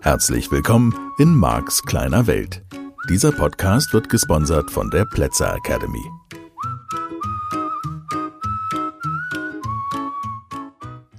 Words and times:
Herzlich 0.00 0.50
willkommen 0.50 0.94
in 1.18 1.34
Marks 1.34 1.82
kleiner 1.82 2.26
Welt. 2.26 2.62
Dieser 3.10 3.32
Podcast 3.32 3.92
wird 3.92 4.08
gesponsert 4.08 4.70
von 4.70 4.90
der 4.90 5.04
Plätzer 5.04 5.54
Academy. 5.54 6.02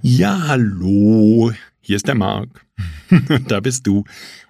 Ja, 0.02 0.48
hallo, 0.48 1.52
hier 1.80 1.96
ist 1.96 2.08
der 2.08 2.16
Marc. 2.16 2.66
da 3.46 3.60
bist 3.60 3.86
du 3.86 4.02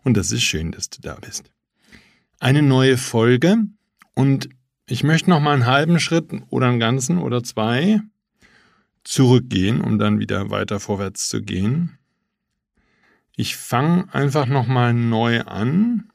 und 0.04 0.16
das 0.16 0.32
ist 0.32 0.42
schön, 0.42 0.72
dass 0.72 0.88
du 0.88 1.02
da 1.02 1.16
bist. 1.16 1.50
Eine 2.40 2.62
neue 2.62 2.96
Folge 2.96 3.58
und 4.14 4.48
ich 4.88 5.02
möchte 5.02 5.30
noch 5.30 5.40
mal 5.40 5.54
einen 5.54 5.66
halben 5.66 5.98
Schritt 6.00 6.30
oder 6.48 6.68
einen 6.68 6.80
ganzen 6.80 7.18
oder 7.18 7.42
zwei 7.42 8.00
zurückgehen, 9.04 9.80
um 9.80 9.98
dann 9.98 10.18
wieder 10.18 10.50
weiter 10.50 10.80
vorwärts 10.80 11.28
zu 11.28 11.42
gehen. 11.42 11.98
Ich 13.36 13.56
fange 13.56 14.12
einfach 14.14 14.46
noch 14.46 14.66
mal 14.66 14.94
neu 14.94 15.42
an. 15.42 16.10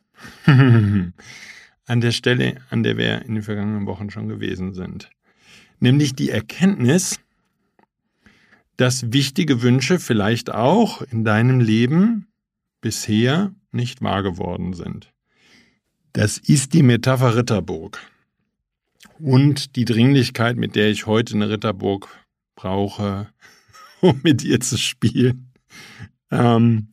an 0.45 1.99
der 1.99 2.11
Stelle, 2.11 2.61
an 2.69 2.83
der 2.83 2.97
wir 2.97 3.23
in 3.23 3.35
den 3.35 3.43
vergangenen 3.43 3.85
Wochen 3.85 4.09
schon 4.09 4.27
gewesen 4.27 4.73
sind. 4.73 5.09
Nämlich 5.79 6.15
die 6.15 6.29
Erkenntnis, 6.29 7.19
dass 8.77 9.11
wichtige 9.11 9.61
Wünsche 9.61 9.99
vielleicht 9.99 10.51
auch 10.51 11.01
in 11.01 11.25
deinem 11.25 11.59
Leben 11.59 12.27
bisher 12.81 13.53
nicht 13.71 14.01
wahr 14.01 14.23
geworden 14.23 14.73
sind. 14.73 15.11
Das 16.13 16.37
ist 16.37 16.73
die 16.73 16.83
Metapher 16.83 17.35
Ritterburg. 17.35 17.99
Und 19.19 19.75
die 19.75 19.85
Dringlichkeit, 19.85 20.57
mit 20.57 20.75
der 20.75 20.89
ich 20.89 21.05
heute 21.05 21.35
eine 21.35 21.49
Ritterburg 21.49 22.09
brauche, 22.55 23.29
um 24.01 24.19
mit 24.23 24.43
ihr 24.43 24.59
zu 24.59 24.77
spielen, 24.77 25.51
ähm, 26.31 26.89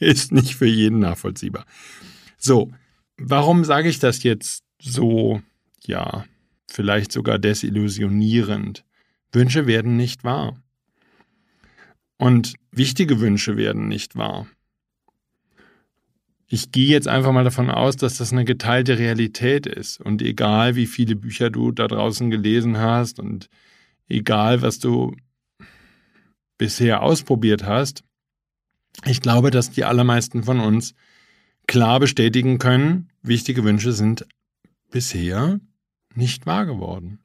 ist 0.00 0.32
nicht 0.32 0.54
für 0.54 0.66
jeden 0.66 1.00
nachvollziehbar. 1.00 1.64
So, 2.36 2.70
warum 3.16 3.64
sage 3.64 3.88
ich 3.88 3.98
das 3.98 4.22
jetzt 4.22 4.64
so, 4.80 5.42
ja, 5.84 6.24
vielleicht 6.70 7.12
sogar 7.12 7.38
desillusionierend? 7.38 8.84
Wünsche 9.32 9.66
werden 9.66 9.96
nicht 9.96 10.24
wahr. 10.24 10.62
Und 12.18 12.54
wichtige 12.72 13.20
Wünsche 13.20 13.56
werden 13.56 13.88
nicht 13.88 14.16
wahr. 14.16 14.46
Ich 16.50 16.72
gehe 16.72 16.88
jetzt 16.88 17.08
einfach 17.08 17.32
mal 17.32 17.44
davon 17.44 17.70
aus, 17.70 17.96
dass 17.96 18.16
das 18.16 18.32
eine 18.32 18.44
geteilte 18.44 18.98
Realität 18.98 19.66
ist. 19.66 20.00
Und 20.00 20.22
egal, 20.22 20.76
wie 20.76 20.86
viele 20.86 21.14
Bücher 21.14 21.50
du 21.50 21.72
da 21.72 21.86
draußen 21.86 22.30
gelesen 22.30 22.78
hast 22.78 23.20
und 23.20 23.48
egal, 24.08 24.62
was 24.62 24.78
du 24.78 25.14
bisher 26.56 27.02
ausprobiert 27.02 27.64
hast, 27.64 28.02
ich 29.04 29.20
glaube, 29.20 29.50
dass 29.50 29.70
die 29.70 29.84
allermeisten 29.84 30.42
von 30.42 30.60
uns 30.60 30.94
klar 31.66 32.00
bestätigen 32.00 32.58
können, 32.58 33.10
wichtige 33.22 33.62
Wünsche 33.62 33.92
sind 33.92 34.26
bisher 34.90 35.60
nicht 36.14 36.46
wahr 36.46 36.64
geworden. 36.64 37.20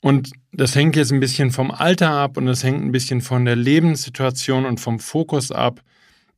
Und 0.00 0.32
das 0.52 0.74
hängt 0.74 0.96
jetzt 0.96 1.12
ein 1.12 1.20
bisschen 1.20 1.50
vom 1.50 1.70
Alter 1.70 2.10
ab 2.10 2.36
und 2.36 2.46
das 2.46 2.62
hängt 2.62 2.82
ein 2.84 2.92
bisschen 2.92 3.20
von 3.20 3.44
der 3.44 3.56
Lebenssituation 3.56 4.66
und 4.66 4.80
vom 4.80 4.98
Fokus 4.98 5.50
ab. 5.50 5.82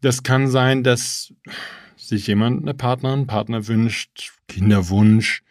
Das 0.04 0.22
kann 0.22 0.48
sein, 0.48 0.82
dass 0.82 1.32
sich 1.96 2.26
jemand 2.26 2.62
eine 2.62 2.74
Partnerin, 2.74 3.20
einen 3.20 3.26
Partner 3.26 3.66
wünscht, 3.66 4.32
Kinderwunsch, 4.48 5.42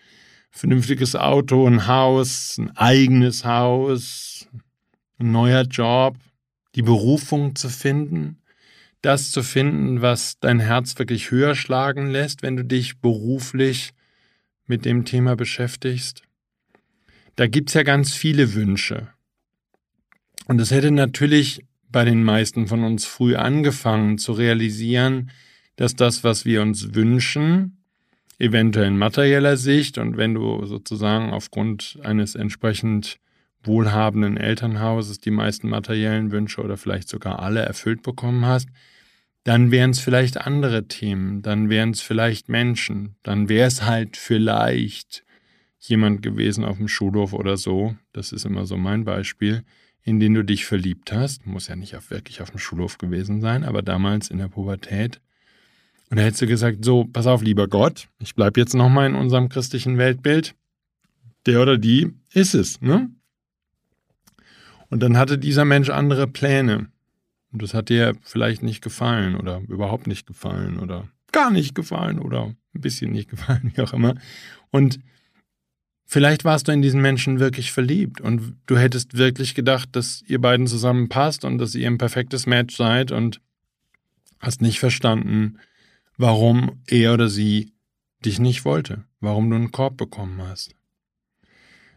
vernünftiges 0.51 1.15
Auto, 1.15 1.67
ein 1.67 1.87
Haus, 1.87 2.57
ein 2.57 2.75
eigenes 2.77 3.45
Haus, 3.45 4.47
ein 5.19 5.31
neuer 5.31 5.63
Job, 5.63 6.15
die 6.75 6.83
Berufung 6.83 7.55
zu 7.55 7.69
finden, 7.69 8.37
das 9.01 9.31
zu 9.31 9.43
finden, 9.43 10.01
was 10.01 10.39
dein 10.39 10.59
Herz 10.59 10.97
wirklich 10.99 11.31
höher 11.31 11.55
schlagen 11.55 12.07
lässt, 12.07 12.43
wenn 12.43 12.55
du 12.55 12.63
dich 12.63 12.99
beruflich 12.99 13.91
mit 14.65 14.85
dem 14.85 15.05
Thema 15.05 15.35
beschäftigst 15.35 16.23
da 17.35 17.47
gibt 17.47 17.69
es 17.69 17.73
ja 17.73 17.83
ganz 17.83 18.13
viele 18.13 18.53
Wünsche. 18.53 19.09
Und 20.45 20.59
es 20.59 20.71
hätte 20.71 20.91
natürlich 20.91 21.65
bei 21.93 22.03
den 22.03 22.23
meisten 22.23 22.67
von 22.67 22.83
uns 22.83 23.05
früh 23.05 23.35
angefangen 23.35 24.17
zu 24.17 24.33
realisieren, 24.33 25.31
dass 25.77 25.95
das, 25.95 26.25
was 26.25 26.43
wir 26.43 26.61
uns 26.61 26.93
wünschen, 26.93 27.77
eventuell 28.39 28.87
in 28.87 28.97
materieller 28.97 29.55
Sicht 29.55 29.97
und 29.97 30.17
wenn 30.17 30.33
du 30.33 30.65
sozusagen 30.65 31.31
aufgrund 31.31 31.97
eines 32.03 32.35
entsprechend 32.35 33.19
wohlhabenden 33.63 34.35
Elternhauses 34.35 35.19
die 35.19 35.31
meisten 35.31 35.69
materiellen 35.69 36.31
Wünsche 36.31 36.61
oder 36.61 36.75
vielleicht 36.75 37.07
sogar 37.07 37.39
alle 37.39 37.61
erfüllt 37.61 38.01
bekommen 38.01 38.45
hast, 38.45 38.67
dann 39.45 39.71
wären 39.71 39.91
es 39.91 39.99
vielleicht 39.99 40.41
andere 40.41 40.87
Themen, 40.87 41.41
dann 41.41 41.69
wären 41.69 41.91
es 41.91 42.01
vielleicht 42.01 42.49
Menschen, 42.49 43.15
dann 43.23 43.49
wäre 43.49 43.67
es 43.67 43.83
halt 43.83 44.17
vielleicht 44.17 45.23
jemand 45.79 46.21
gewesen 46.21 46.63
auf 46.63 46.77
dem 46.77 46.87
Schulhof 46.87 47.33
oder 47.33 47.57
so, 47.57 47.95
das 48.13 48.31
ist 48.31 48.45
immer 48.45 48.65
so 48.65 48.77
mein 48.77 49.03
Beispiel, 49.03 49.63
in 50.03 50.19
den 50.19 50.33
du 50.33 50.43
dich 50.43 50.65
verliebt 50.65 51.11
hast, 51.11 51.45
muss 51.45 51.67
ja 51.67 51.75
nicht 51.75 51.95
auf, 51.95 52.11
wirklich 52.11 52.41
auf 52.41 52.51
dem 52.51 52.59
Schulhof 52.59 52.97
gewesen 52.97 53.41
sein, 53.41 53.63
aber 53.63 53.81
damals 53.81 54.29
in 54.29 54.37
der 54.37 54.49
Pubertät. 54.49 55.21
Und 56.09 56.17
da 56.17 56.23
hättest 56.23 56.41
du 56.41 56.47
gesagt, 56.47 56.83
so, 56.83 57.05
pass 57.05 57.25
auf, 57.25 57.41
lieber 57.41 57.67
Gott, 57.67 58.09
ich 58.19 58.35
bleibe 58.35 58.59
jetzt 58.59 58.75
nochmal 58.75 59.09
in 59.09 59.15
unserem 59.15 59.49
christlichen 59.49 59.97
Weltbild. 59.97 60.55
Der 61.45 61.61
oder 61.61 61.77
die 61.77 62.13
ist 62.33 62.53
es, 62.53 62.81
ne? 62.81 63.09
Und 64.89 65.01
dann 65.01 65.17
hatte 65.17 65.37
dieser 65.39 65.65
Mensch 65.65 65.89
andere 65.89 66.27
Pläne. 66.27 66.87
Und 67.51 67.61
das 67.61 67.73
hat 67.73 67.89
dir 67.89 68.15
vielleicht 68.21 68.61
nicht 68.61 68.81
gefallen 68.83 69.35
oder 69.35 69.61
überhaupt 69.67 70.07
nicht 70.07 70.27
gefallen 70.27 70.77
oder 70.79 71.07
gar 71.31 71.49
nicht 71.49 71.73
gefallen 71.75 72.19
oder 72.19 72.53
ein 72.75 72.81
bisschen 72.81 73.11
nicht 73.11 73.29
gefallen, 73.31 73.71
wie 73.73 73.81
auch 73.81 73.93
immer. 73.93 74.15
Und 74.69 74.99
Vielleicht 76.05 76.45
warst 76.45 76.67
du 76.67 76.71
in 76.71 76.81
diesen 76.81 77.01
Menschen 77.01 77.39
wirklich 77.39 77.71
verliebt 77.71 78.21
und 78.21 78.55
du 78.65 78.77
hättest 78.77 79.17
wirklich 79.17 79.55
gedacht, 79.55 79.89
dass 79.93 80.23
ihr 80.27 80.39
beiden 80.39 80.67
zusammenpasst 80.67 81.45
und 81.45 81.57
dass 81.57 81.75
ihr 81.75 81.87
ein 81.87 81.97
perfektes 81.97 82.45
Match 82.45 82.75
seid 82.75 83.11
und 83.11 83.41
hast 84.39 84.61
nicht 84.61 84.79
verstanden, 84.79 85.57
warum 86.17 86.81
er 86.87 87.13
oder 87.13 87.29
sie 87.29 87.73
dich 88.25 88.39
nicht 88.39 88.65
wollte, 88.65 89.03
warum 89.19 89.49
du 89.49 89.55
einen 89.55 89.71
Korb 89.71 89.97
bekommen 89.97 90.41
hast. 90.41 90.75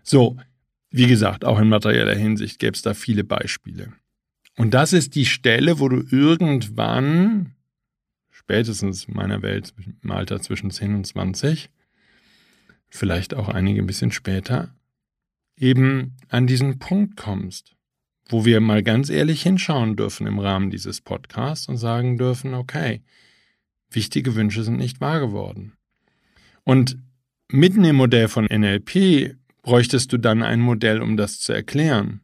So, 0.02 0.36
wie 0.90 1.06
gesagt, 1.06 1.44
auch 1.44 1.58
in 1.58 1.68
materieller 1.68 2.14
Hinsicht 2.14 2.58
gäbe 2.58 2.74
es 2.74 2.82
da 2.82 2.94
viele 2.94 3.24
Beispiele. 3.24 3.92
Und 4.56 4.72
das 4.72 4.92
ist 4.92 5.14
die 5.14 5.26
Stelle, 5.26 5.78
wo 5.78 5.88
du 5.88 6.02
irgendwann, 6.10 7.54
spätestens 8.30 9.04
in 9.04 9.14
meiner 9.14 9.42
Welt 9.42 9.74
im 10.02 10.10
Alter 10.10 10.40
zwischen 10.40 10.70
10 10.70 10.94
und 10.94 11.06
20, 11.06 11.68
vielleicht 12.96 13.34
auch 13.34 13.48
einige 13.48 13.82
ein 13.82 13.86
bisschen 13.86 14.12
später, 14.12 14.74
eben 15.56 16.16
an 16.28 16.46
diesen 16.46 16.78
Punkt 16.78 17.16
kommst, 17.16 17.76
wo 18.28 18.44
wir 18.44 18.60
mal 18.60 18.82
ganz 18.82 19.08
ehrlich 19.10 19.42
hinschauen 19.42 19.96
dürfen 19.96 20.26
im 20.26 20.38
Rahmen 20.38 20.70
dieses 20.70 21.00
Podcasts 21.00 21.68
und 21.68 21.76
sagen 21.76 22.18
dürfen, 22.18 22.54
okay, 22.54 23.02
wichtige 23.90 24.34
Wünsche 24.34 24.62
sind 24.64 24.78
nicht 24.78 25.00
wahr 25.00 25.20
geworden. 25.20 25.72
Und 26.64 26.98
mitten 27.50 27.84
im 27.84 27.96
Modell 27.96 28.28
von 28.28 28.46
NLP 28.46 29.36
bräuchtest 29.62 30.12
du 30.12 30.18
dann 30.18 30.42
ein 30.42 30.60
Modell, 30.60 31.00
um 31.00 31.16
das 31.16 31.38
zu 31.38 31.52
erklären. 31.52 32.20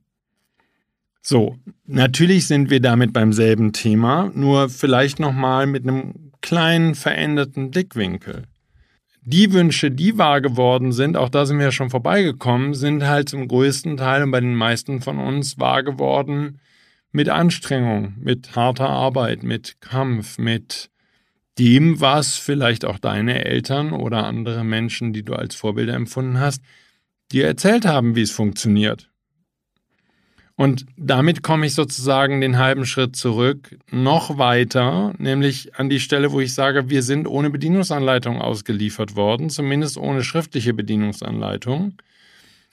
So, 1.21 1.56
natürlich 1.87 2.49
sind 2.49 2.69
wir 2.69 2.81
damit 2.81 3.12
beim 3.12 3.32
selben 3.32 3.72
Thema, 3.72 4.32
nur 4.34 4.69
vielleicht 4.69 5.21
nochmal 5.21 5.69
mit 5.69 5.84
einem 5.84 6.32
kleinen 6.41 6.97
veränderten 6.97 7.71
Blickwinkel 7.71 8.49
die 9.25 9.53
Wünsche, 9.53 9.91
die 9.91 10.19
wahr 10.19 10.41
geworden 10.41 10.93
sind, 10.93 11.16
auch 11.16 11.28
da 11.28 11.47
sind 11.47 11.59
wir 11.59 11.66
ja 11.66 11.72
schon 11.72 11.91
vorbeigekommen, 11.91 12.75
sind 12.75 13.06
halt 13.06 13.28
zum 13.28 13.46
größten 13.46 13.96
Teil 13.96 14.25
und 14.25 14.32
bei 14.32 14.41
den 14.41 14.56
meisten 14.56 15.00
von 15.00 15.19
uns 15.19 15.58
wahr 15.58 15.82
geworden 15.82 16.61
mit 17.12 17.29
Anstrengung, 17.29 18.14
mit 18.19 18.56
harter 18.56 18.88
Arbeit, 18.88 19.43
mit 19.43 19.81
Kampf, 19.81 20.38
mit 20.38 20.91
dem, 21.58 22.00
was 22.00 22.37
vielleicht 22.37 22.85
auch 22.85 22.99
deine 22.99 23.44
Eltern 23.44 23.93
oder 23.93 24.25
andere 24.25 24.64
Menschen, 24.64 25.12
die 25.12 25.23
du 25.23 25.35
als 25.35 25.55
Vorbilder 25.55 25.94
empfunden 25.94 26.41
hast, 26.41 26.62
dir 27.31 27.46
erzählt 27.46 27.85
haben, 27.85 28.17
wie 28.17 28.23
es 28.23 28.31
funktioniert. 28.31 29.12
Und 30.56 30.87
damit 30.96 31.43
komme 31.43 31.66
ich 31.66 31.75
sozusagen 31.75 32.40
den 32.40 32.58
halben 32.58 32.84
Schritt 32.84 33.16
zurück, 33.16 33.76
noch 33.90 34.38
weiter, 34.38 35.14
nämlich 35.19 35.75
an 35.76 35.88
die 35.88 36.00
Stelle, 36.00 36.31
wo 36.32 36.40
ich 36.40 36.52
sage, 36.54 36.90
wir 36.90 37.02
sind 37.02 37.26
ohne 37.26 37.50
Bedienungsanleitung 37.50 38.40
ausgeliefert 38.40 39.16
worden, 39.16 39.49
zumindest 39.49 39.96
ohne 39.96 40.22
schriftliche 40.22 40.75
Bedienungsanleitung. 40.75 41.94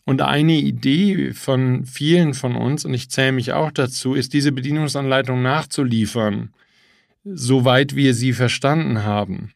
Und 0.05 0.21
eine 0.21 0.53
Idee 0.53 1.33
von 1.33 1.85
vielen 1.85 2.33
von 2.33 2.55
uns, 2.55 2.83
und 2.83 2.93
ich 2.93 3.09
zähle 3.09 3.31
mich 3.31 3.53
auch 3.53 3.71
dazu, 3.71 4.13
ist 4.13 4.33
diese 4.33 4.51
Bedienungsanleitung 4.51 5.41
nachzuliefern, 5.41 6.49
soweit 7.23 7.95
wir 7.95 8.13
sie 8.13 8.33
verstanden 8.33 9.03
haben. 9.03 9.53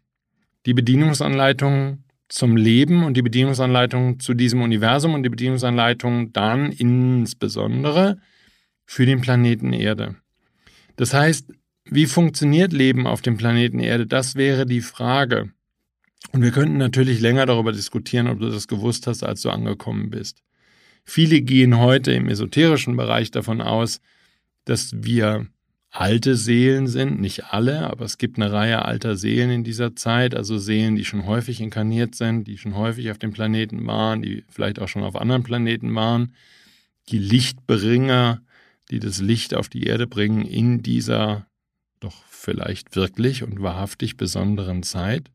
Die 0.66 0.74
Bedienungsanleitung 0.74 2.04
zum 2.30 2.58
Leben 2.58 3.04
und 3.04 3.16
die 3.16 3.22
Bedienungsanleitung 3.22 4.20
zu 4.20 4.34
diesem 4.34 4.62
Universum 4.62 5.14
und 5.14 5.24
die 5.24 5.30
Bedienungsanleitung 5.30 6.34
dann 6.34 6.72
insbesondere 6.72 8.20
für 8.86 9.06
den 9.06 9.22
Planeten 9.22 9.74
Erde. 9.74 10.16
Das 10.96 11.14
heißt, 11.14 11.52
wie 11.86 12.06
funktioniert 12.06 12.74
Leben 12.74 13.08
auf 13.08 13.22
dem 13.22 13.38
Planeten 13.38 13.80
Erde? 13.80 14.08
Das 14.08 14.36
wäre 14.36 14.66
die 14.66 14.82
Frage. 14.82 15.52
Und 16.32 16.42
wir 16.42 16.52
könnten 16.52 16.78
natürlich 16.78 17.20
länger 17.20 17.46
darüber 17.46 17.72
diskutieren, 17.72 18.28
ob 18.28 18.40
du 18.40 18.50
das 18.50 18.68
gewusst 18.68 19.08
hast, 19.08 19.24
als 19.24 19.42
du 19.42 19.50
angekommen 19.50 20.10
bist. 20.10 20.42
Viele 21.04 21.42
gehen 21.42 21.78
heute 21.78 22.14
im 22.14 22.30
esoterischen 22.30 22.96
Bereich 22.96 23.30
davon 23.32 23.62
aus, 23.62 24.00
dass 24.66 24.92
wir 24.96 25.48
alte 25.94 26.36
Seelen 26.36 26.88
sind, 26.88 27.22
nicht 27.22 27.54
alle, 27.54 27.88
aber 27.88 28.04
es 28.04 28.18
gibt 28.18 28.38
eine 28.38 28.52
Reihe 28.52 28.84
alter 28.84 29.16
Seelen 29.16 29.52
in 29.52 29.64
dieser 29.64 29.96
Zeit, 29.96 30.34
also 30.34 30.58
Seelen, 30.58 30.96
die 30.96 31.06
schon 31.06 31.28
häufig 31.28 31.62
inkarniert 31.62 32.16
sind, 32.16 32.48
die 32.48 32.58
schon 32.58 32.76
häufig 32.76 33.12
auf 33.12 33.20
dem 33.20 33.32
Planeten 33.32 33.86
waren, 33.86 34.24
die 34.24 34.44
vielleicht 34.50 34.80
auch 34.80 34.88
schon 34.88 35.04
auf 35.04 35.16
anderen 35.16 35.44
Planeten 35.44 35.94
waren, 35.94 36.34
die 37.10 37.20
Lichtbringer, 37.20 38.42
die 38.90 39.00
das 39.00 39.22
Licht 39.22 39.54
auf 39.54 39.70
die 39.70 39.84
Erde 39.84 40.08
bringen 40.08 40.46
in 40.46 40.82
dieser 40.82 41.46
doch 42.00 42.24
vielleicht 42.28 42.96
wirklich 42.96 43.44
und 43.44 43.62
wahrhaftig 43.62 44.18
besonderen 44.18 44.82
Zeit. 44.82 45.30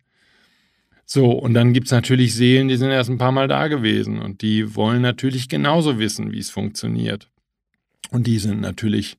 So, 1.07 1.31
und 1.31 1.55
dann 1.55 1.73
gibt 1.73 1.87
es 1.87 1.93
natürlich 1.93 2.35
Seelen, 2.35 2.67
die 2.67 2.77
sind 2.77 2.91
erst 2.91 3.11
ein 3.11 3.19
paar 3.19 3.33
Mal 3.33 3.47
da 3.47 3.69
gewesen 3.69 4.19
und 4.19 4.43
die 4.43 4.75
wollen 4.75 5.03
natürlich 5.03 5.49
genauso 5.49 6.01
wissen, 6.01 6.33
wie 6.33 6.41
es 6.41 6.51
funktioniert. 6.51 7.31
Und 8.11 8.27
die 8.27 8.41
sind 8.41 8.61
natürlich 8.61 9.19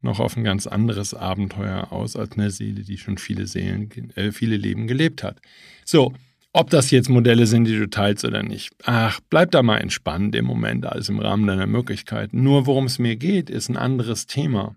noch 0.00 0.20
auf 0.20 0.36
ein 0.36 0.44
ganz 0.44 0.66
anderes 0.66 1.14
Abenteuer 1.14 1.92
aus 1.92 2.16
als 2.16 2.32
eine 2.36 2.50
Seele, 2.50 2.82
die 2.82 2.98
schon 2.98 3.18
viele 3.18 3.46
Seelen, 3.46 3.90
äh, 4.14 4.32
viele 4.32 4.56
Leben 4.56 4.86
gelebt 4.86 5.22
hat. 5.22 5.40
So, 5.84 6.12
ob 6.52 6.70
das 6.70 6.90
jetzt 6.90 7.08
Modelle 7.08 7.46
sind, 7.46 7.64
die 7.64 7.78
du 7.78 7.88
teilst 7.88 8.24
oder 8.24 8.42
nicht. 8.42 8.74
Ach, 8.84 9.20
bleib 9.28 9.50
da 9.50 9.62
mal 9.62 9.78
entspannt 9.78 10.34
im 10.34 10.44
Moment, 10.44 10.86
alles 10.86 11.08
im 11.08 11.18
Rahmen 11.18 11.46
deiner 11.46 11.66
Möglichkeiten. 11.66 12.42
Nur 12.42 12.66
worum 12.66 12.86
es 12.86 12.98
mir 12.98 13.16
geht, 13.16 13.50
ist 13.50 13.68
ein 13.68 13.76
anderes 13.76 14.26
Thema. 14.26 14.74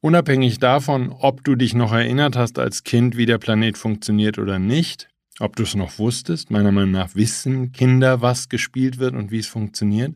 Unabhängig 0.00 0.58
davon, 0.58 1.10
ob 1.10 1.44
du 1.44 1.56
dich 1.56 1.74
noch 1.74 1.92
erinnert 1.92 2.36
hast 2.36 2.58
als 2.58 2.84
Kind, 2.84 3.16
wie 3.16 3.26
der 3.26 3.38
Planet 3.38 3.76
funktioniert 3.76 4.38
oder 4.38 4.58
nicht, 4.58 5.08
ob 5.40 5.56
du 5.56 5.62
es 5.62 5.74
noch 5.74 5.98
wusstest, 5.98 6.50
meiner 6.50 6.72
Meinung 6.72 6.92
nach 6.92 7.14
wissen 7.14 7.72
Kinder, 7.72 8.22
was 8.22 8.48
gespielt 8.48 8.98
wird 8.98 9.14
und 9.14 9.30
wie 9.30 9.38
es 9.38 9.46
funktioniert. 9.46 10.14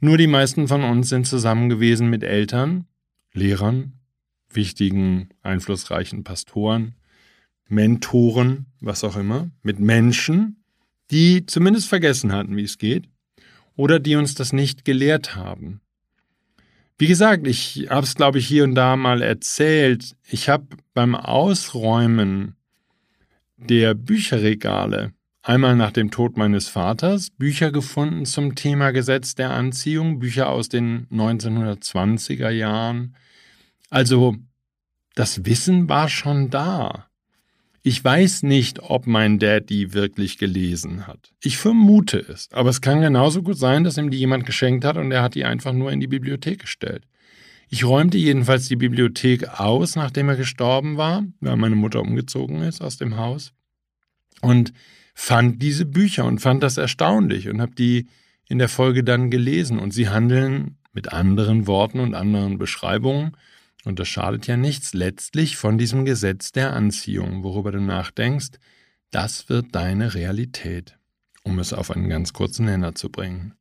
Nur 0.00 0.18
die 0.18 0.26
meisten 0.26 0.66
von 0.66 0.82
uns 0.82 1.10
sind 1.10 1.26
zusammen 1.26 1.68
gewesen 1.68 2.10
mit 2.10 2.24
Eltern, 2.24 2.86
Lehrern, 3.32 3.94
wichtigen, 4.50 5.30
einflussreichen 5.42 6.24
Pastoren, 6.24 6.94
Mentoren, 7.68 8.66
was 8.80 9.04
auch 9.04 9.16
immer, 9.16 9.50
mit 9.62 9.78
Menschen, 9.78 10.62
die 11.10 11.46
zumindest 11.46 11.88
vergessen 11.88 12.32
hatten, 12.32 12.56
wie 12.56 12.64
es 12.64 12.78
geht, 12.78 13.08
oder 13.76 13.98
die 13.98 14.16
uns 14.16 14.34
das 14.34 14.52
nicht 14.52 14.84
gelehrt 14.84 15.34
haben. 15.36 15.80
Wie 16.98 17.06
gesagt, 17.06 17.46
ich 17.46 17.88
habe 17.90 18.06
es, 18.06 18.14
glaube 18.14 18.38
ich, 18.38 18.46
hier 18.46 18.64
und 18.64 18.74
da 18.74 18.96
mal 18.96 19.22
erzählt. 19.22 20.16
Ich 20.28 20.48
habe 20.48 20.66
beim 20.94 21.14
Ausräumen 21.14 22.56
der 23.56 23.94
Bücherregale 23.94 25.12
einmal 25.42 25.76
nach 25.76 25.92
dem 25.92 26.10
Tod 26.10 26.36
meines 26.36 26.68
Vaters 26.68 27.30
Bücher 27.30 27.72
gefunden 27.72 28.24
zum 28.24 28.54
Thema 28.54 28.92
Gesetz 28.92 29.34
der 29.34 29.50
Anziehung, 29.50 30.18
Bücher 30.18 30.48
aus 30.48 30.68
den 30.68 31.06
1920er 31.08 32.50
Jahren. 32.50 33.16
Also 33.90 34.36
das 35.14 35.44
Wissen 35.44 35.88
war 35.88 36.08
schon 36.08 36.50
da. 36.50 37.06
Ich 37.84 38.02
weiß 38.02 38.44
nicht, 38.44 38.78
ob 38.80 39.08
mein 39.08 39.40
Dad 39.40 39.68
die 39.68 39.92
wirklich 39.92 40.38
gelesen 40.38 41.08
hat. 41.08 41.32
Ich 41.42 41.58
vermute 41.58 42.18
es, 42.18 42.48
aber 42.52 42.70
es 42.70 42.80
kann 42.80 43.00
genauso 43.00 43.42
gut 43.42 43.58
sein, 43.58 43.82
dass 43.82 43.98
ihm 43.98 44.10
die 44.10 44.18
jemand 44.18 44.46
geschenkt 44.46 44.84
hat 44.84 44.96
und 44.96 45.10
er 45.10 45.22
hat 45.22 45.34
die 45.34 45.44
einfach 45.44 45.72
nur 45.72 45.90
in 45.90 45.98
die 45.98 46.06
Bibliothek 46.06 46.60
gestellt. 46.60 47.04
Ich 47.68 47.84
räumte 47.84 48.18
jedenfalls 48.18 48.68
die 48.68 48.76
Bibliothek 48.76 49.58
aus, 49.58 49.96
nachdem 49.96 50.28
er 50.28 50.36
gestorben 50.36 50.96
war, 50.96 51.24
weil 51.40 51.56
meine 51.56 51.74
Mutter 51.74 52.00
umgezogen 52.00 52.62
ist 52.62 52.80
aus 52.80 52.98
dem 52.98 53.16
Haus. 53.16 53.52
Und 54.42 54.72
fand 55.14 55.62
diese 55.62 55.84
Bücher 55.84 56.24
und 56.24 56.40
fand 56.40 56.62
das 56.62 56.76
erstaunlich 56.76 57.48
und 57.48 57.60
habe 57.60 57.74
die 57.74 58.06
in 58.48 58.58
der 58.58 58.68
Folge 58.68 59.04
dann 59.04 59.30
gelesen. 59.30 59.78
Und 59.78 59.92
sie 59.92 60.08
handeln 60.08 60.76
mit 60.92 61.12
anderen 61.12 61.66
Worten 61.66 62.00
und 62.00 62.14
anderen 62.14 62.58
Beschreibungen, 62.58 63.36
und 63.84 63.98
das 63.98 64.08
schadet 64.08 64.46
ja 64.46 64.56
nichts, 64.56 64.94
letztlich 64.94 65.56
von 65.56 65.76
diesem 65.76 66.04
Gesetz 66.04 66.52
der 66.52 66.72
Anziehung, 66.72 67.42
worüber 67.42 67.72
du 67.72 67.80
nachdenkst, 67.80 68.50
das 69.10 69.48
wird 69.48 69.74
deine 69.74 70.14
Realität, 70.14 70.96
um 71.42 71.58
es 71.58 71.72
auf 71.72 71.90
einen 71.90 72.08
ganz 72.08 72.32
kurzen 72.32 72.66
Nenner 72.66 72.94
zu 72.94 73.10
bringen. 73.10 73.54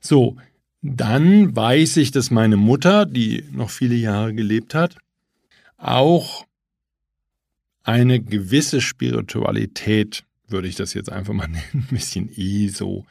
So, 0.00 0.36
dann 0.82 1.56
weiß 1.56 1.96
ich, 1.96 2.10
dass 2.10 2.30
meine 2.30 2.56
Mutter, 2.56 3.06
die 3.06 3.44
noch 3.50 3.70
viele 3.70 3.96
Jahre 3.96 4.34
gelebt 4.34 4.74
hat, 4.74 4.96
auch 5.76 6.46
eine 7.82 8.20
gewisse 8.20 8.80
Spiritualität, 8.80 10.24
würde 10.50 10.68
ich 10.68 10.76
das 10.76 10.94
jetzt 10.94 11.10
einfach 11.10 11.34
mal 11.34 11.48
nennen, 11.48 11.64
ein 11.74 11.86
bisschen 11.90 12.30
eh 12.34 12.68
so 12.68 13.04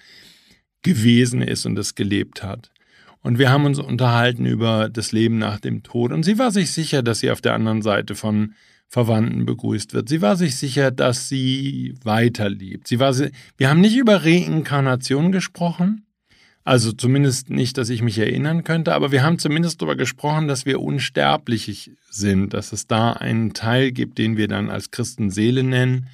gewesen 0.83 1.41
ist 1.41 1.65
und 1.65 1.75
das 1.75 1.95
gelebt 1.95 2.43
hat. 2.43 2.71
Und 3.21 3.39
wir 3.39 3.49
haben 3.49 3.65
uns 3.65 3.79
unterhalten 3.79 4.45
über 4.45 4.89
das 4.89 5.11
Leben 5.11 5.37
nach 5.37 5.59
dem 5.59 5.83
Tod. 5.83 6.11
Und 6.11 6.23
sie 6.23 6.39
war 6.39 6.51
sich 6.51 6.71
sicher, 6.71 7.03
dass 7.03 7.19
sie 7.19 7.31
auf 7.31 7.41
der 7.41 7.55
anderen 7.55 7.81
Seite 7.81 8.15
von 8.15 8.53
Verwandten 8.87 9.45
begrüßt 9.45 9.93
wird. 9.93 10.07
Sie 10.07 10.21
war 10.21 10.37
sich 10.37 10.55
sicher, 10.55 10.91
dass 10.91 11.27
sie 11.27 11.95
weiterlebt. 12.03 12.87
Sie 12.87 12.99
war, 12.99 13.13
wir 13.57 13.69
haben 13.69 13.81
nicht 13.81 13.97
über 13.97 14.23
Reinkarnation 14.23 15.33
gesprochen, 15.33 16.05
also 16.63 16.91
zumindest 16.91 17.49
nicht, 17.49 17.77
dass 17.77 17.89
ich 17.89 18.01
mich 18.01 18.17
erinnern 18.17 18.65
könnte, 18.65 18.93
aber 18.93 19.13
wir 19.13 19.23
haben 19.23 19.39
zumindest 19.39 19.81
darüber 19.81 19.95
gesprochen, 19.95 20.49
dass 20.49 20.65
wir 20.65 20.81
unsterblich 20.81 21.91
sind, 22.09 22.53
dass 22.53 22.73
es 22.73 22.87
da 22.87 23.13
einen 23.13 23.53
Teil 23.53 23.93
gibt, 23.93 24.17
den 24.17 24.35
wir 24.35 24.49
dann 24.49 24.69
als 24.69 24.91
Christen 24.91 25.31
Seele 25.31 25.63
nennen 25.63 26.07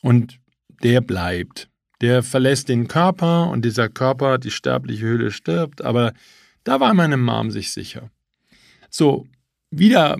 und 0.00 0.39
der 0.82 1.00
bleibt. 1.00 1.68
Der 2.00 2.22
verlässt 2.22 2.68
den 2.68 2.88
Körper 2.88 3.50
und 3.50 3.64
dieser 3.64 3.88
Körper, 3.88 4.38
die 4.38 4.50
sterbliche 4.50 5.06
Hülle 5.06 5.30
stirbt, 5.30 5.82
aber 5.82 6.12
da 6.64 6.80
war 6.80 6.94
meine 6.94 7.16
Mom 7.16 7.50
sich 7.50 7.72
sicher. 7.72 8.10
So, 8.88 9.26
wieder 9.70 10.18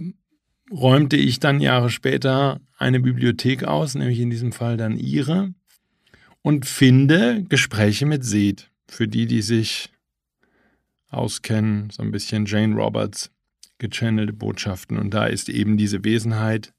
räumte 0.71 1.17
ich 1.17 1.41
dann 1.41 1.61
Jahre 1.61 1.91
später 1.91 2.61
eine 2.79 3.01
Bibliothek 3.01 3.65
aus, 3.65 3.95
nämlich 3.95 4.21
in 4.21 4.31
diesem 4.31 4.53
Fall 4.53 4.77
dann 4.77 4.97
ihre, 4.97 5.55
und 6.43 6.67
finde 6.67 7.45
Gespräche 7.49 8.07
mit 8.07 8.25
Seth 8.25 8.71
für 8.89 9.09
die, 9.09 9.27
die 9.27 9.43
sich 9.43 9.91
auskennen, 11.09 11.91
so 11.91 12.03
ein 12.03 12.11
bisschen 12.11 12.47
Jane 12.47 12.75
Roberts 12.75 13.31
gechannelte 13.79 14.33
Botschaften. 14.33 14.99
Und 14.99 15.13
da 15.13 15.27
ist 15.27 15.49
eben 15.49 15.77
diese 15.77 16.05
Wesenheit 16.05 16.73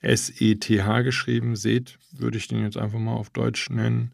S-E-T-H 0.00 1.02
geschrieben. 1.02 1.56
Seht, 1.56 1.98
würde 2.12 2.38
ich 2.38 2.48
den 2.48 2.62
jetzt 2.62 2.76
einfach 2.76 2.98
mal 2.98 3.14
auf 3.14 3.30
Deutsch 3.30 3.70
nennen. 3.70 4.12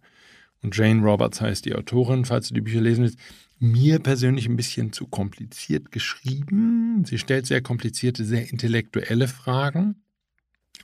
Und 0.63 0.77
Jane 0.77 1.03
Roberts 1.03 1.41
heißt 1.41 1.65
die 1.65 1.75
Autorin, 1.75 2.25
falls 2.25 2.49
du 2.49 2.55
die 2.55 2.61
Bücher 2.61 2.81
lesen 2.81 3.05
willst. 3.05 3.19
Mir 3.59 3.99
persönlich 3.99 4.49
ein 4.49 4.57
bisschen 4.57 4.93
zu 4.93 5.07
kompliziert 5.07 5.93
geschrieben. 5.93 7.05
Sie 7.05 7.19
stellt 7.19 7.47
sehr 7.47 7.63
komplizierte, 7.63 8.25
sehr 8.25 8.51
intellektuelle 8.51 9.29
Fragen. 9.29 10.03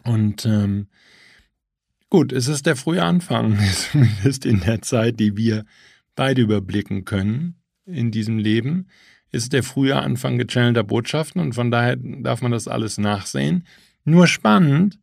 Und 0.05 0.47
ähm, 0.47 0.89
gut, 2.09 2.33
es 2.33 2.49
ist 2.49 2.67
der 2.67 2.77
frühe 2.77 3.03
Anfang, 3.03 3.59
zumindest 3.93 4.47
in 4.47 4.61
der 4.61 4.83
Zeit, 4.83 5.19
die 5.19 5.37
wir 5.37 5.65
beide 6.15 6.43
überblicken 6.43 7.05
können 7.05 7.57
in 7.87 8.11
diesem 8.11 8.39
Leben, 8.39 8.89
ist 9.31 9.53
der 9.53 9.63
frühe 9.63 9.97
Anfang 9.97 10.39
gechannelter 10.39 10.85
Botschaften 10.85 11.41
und 11.41 11.55
von 11.55 11.71
daher 11.71 11.97
darf 11.97 12.43
man 12.43 12.53
das 12.53 12.67
alles 12.67 12.99
nachsehen. 12.99 13.65
Nur 14.09 14.27
spannend, 14.27 14.99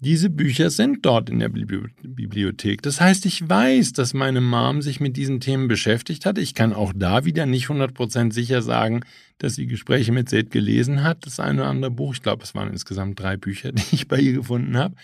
diese 0.00 0.30
Bücher 0.30 0.70
sind 0.70 1.04
dort 1.04 1.28
in 1.30 1.38
der 1.38 1.48
Bibliothek. 1.48 2.82
Das 2.82 3.00
heißt, 3.00 3.26
ich 3.26 3.48
weiß, 3.48 3.92
dass 3.92 4.14
meine 4.14 4.40
Mom 4.40 4.82
sich 4.82 5.00
mit 5.00 5.16
diesen 5.16 5.40
Themen 5.40 5.68
beschäftigt 5.68 6.24
hat. 6.24 6.38
Ich 6.38 6.54
kann 6.54 6.72
auch 6.72 6.92
da 6.94 7.24
wieder 7.24 7.46
nicht 7.46 7.66
100% 7.66 8.32
sicher 8.32 8.62
sagen, 8.62 9.00
dass 9.38 9.54
sie 9.54 9.66
Gespräche 9.66 10.12
mit 10.12 10.28
Seth 10.28 10.50
gelesen 10.50 11.02
hat. 11.02 11.24
Das 11.26 11.40
eine 11.40 11.62
oder 11.62 11.70
andere 11.70 11.90
Buch, 11.90 12.14
ich 12.14 12.22
glaube, 12.22 12.44
es 12.44 12.54
waren 12.54 12.70
insgesamt 12.70 13.20
drei 13.20 13.36
Bücher, 13.36 13.72
die 13.72 13.94
ich 13.94 14.08
bei 14.08 14.18
ihr 14.18 14.32
gefunden 14.32 14.76
habe. 14.76 14.94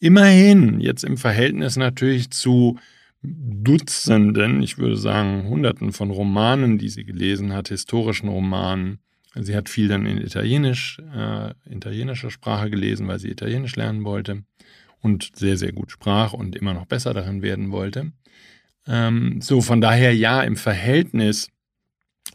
Immerhin, 0.00 0.80
jetzt 0.80 1.04
im 1.04 1.16
Verhältnis 1.16 1.76
natürlich 1.76 2.30
zu 2.30 2.78
Dutzenden, 3.22 4.62
ich 4.62 4.78
würde 4.78 4.96
sagen 4.96 5.48
Hunderten 5.48 5.92
von 5.92 6.10
Romanen, 6.10 6.78
die 6.78 6.90
sie 6.90 7.04
gelesen 7.04 7.52
hat, 7.52 7.68
historischen 7.68 8.28
Romanen. 8.28 9.00
Sie 9.40 9.56
hat 9.56 9.68
viel 9.68 9.88
dann 9.88 10.06
in 10.06 10.18
Italienisch, 10.18 10.98
äh, 11.14 11.52
italienischer 11.68 12.30
Sprache 12.30 12.70
gelesen, 12.70 13.06
weil 13.08 13.18
sie 13.18 13.30
Italienisch 13.30 13.76
lernen 13.76 14.04
wollte 14.04 14.44
und 15.00 15.30
sehr, 15.34 15.56
sehr 15.56 15.72
gut 15.72 15.90
sprach 15.90 16.32
und 16.32 16.56
immer 16.56 16.74
noch 16.74 16.86
besser 16.86 17.14
darin 17.14 17.42
werden 17.42 17.70
wollte. 17.70 18.12
Ähm, 18.86 19.40
so, 19.40 19.60
von 19.60 19.80
daher 19.80 20.14
ja, 20.14 20.42
im 20.42 20.56
Verhältnis, 20.56 21.48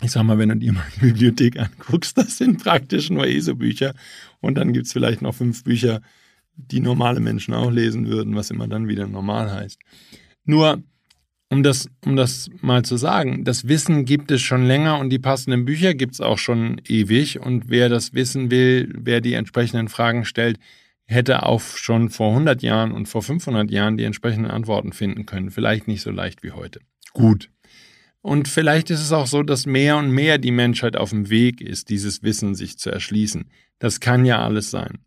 ich 0.02 0.12
sag 0.12 0.24
mal, 0.24 0.38
wenn 0.38 0.50
du 0.50 0.58
dir 0.58 0.74
mal 0.74 0.86
die 0.96 1.00
Bibliothek 1.08 1.60
anguckst, 1.60 2.18
das 2.18 2.38
sind 2.38 2.64
praktisch 2.64 3.10
nur 3.10 3.26
ESO-Bücher 3.26 3.94
und 4.40 4.56
dann 4.56 4.74
gibt 4.74 4.88
es 4.88 4.94
vielleicht 4.94 5.22
noch 5.22 5.36
fünf 5.36 5.64
Bücher, 5.64 6.02
die 6.56 6.80
normale 6.80 7.20
Menschen 7.20 7.54
auch 7.54 7.72
lesen 7.72 8.08
würden, 8.08 8.36
was 8.36 8.52
immer 8.52 8.68
dann 8.68 8.88
wieder 8.88 9.08
normal 9.08 9.52
heißt. 9.52 9.80
Nur, 10.44 10.84
um 11.52 11.64
das, 11.64 11.90
um 12.06 12.16
das 12.16 12.50
mal 12.62 12.84
zu 12.84 12.96
sagen, 12.96 13.44
das 13.44 13.68
Wissen 13.68 14.06
gibt 14.06 14.32
es 14.32 14.42
schon 14.42 14.66
länger 14.66 15.00
und 15.00 15.10
die 15.10 15.20
passenden 15.20 15.66
Bücher 15.66 15.94
gibt 15.94 16.14
es 16.14 16.22
auch 16.22 16.38
schon 16.38 16.80
ewig. 16.88 17.42
Und 17.42 17.66
wer 17.68 17.90
das 17.90 18.14
wissen 18.14 18.50
will, 18.50 18.90
wer 18.98 19.20
die 19.20 19.34
entsprechenden 19.34 19.90
Fragen 19.90 20.24
stellt, 20.24 20.60
hätte 21.04 21.46
auch 21.46 21.60
schon 21.60 22.10
vor 22.10 22.30
100 22.30 22.64
Jahren 22.64 22.94
und 22.94 23.08
vor 23.08 23.22
500 23.22 23.70
Jahren 23.70 23.98
die 23.98 24.06
entsprechenden 24.06 24.50
Antworten 24.50 24.94
finden 24.94 25.26
können. 25.26 25.52
Vielleicht 25.52 25.90
nicht 25.90 26.02
so 26.02 26.10
leicht 26.10 26.42
wie 26.42 26.52
heute. 26.52 26.80
Gut. 27.12 27.50
Und 28.22 28.48
vielleicht 28.48 28.90
ist 28.90 29.02
es 29.02 29.12
auch 29.12 29.28
so, 29.28 29.44
dass 29.44 29.66
mehr 29.66 29.98
und 29.98 30.10
mehr 30.10 30.38
die 30.38 30.52
Menschheit 30.52 30.96
auf 30.96 31.10
dem 31.10 31.30
Weg 31.30 31.60
ist, 31.60 31.90
dieses 31.90 32.24
Wissen 32.24 32.56
sich 32.56 32.78
zu 32.78 32.90
erschließen. 32.92 33.52
Das 33.78 34.00
kann 34.00 34.24
ja 34.24 34.42
alles 34.42 34.72
sein. 34.72 35.00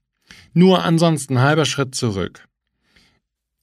Nur 0.52 0.84
ansonsten 0.84 1.40
halber 1.40 1.64
Schritt 1.64 1.94
zurück. 1.94 2.46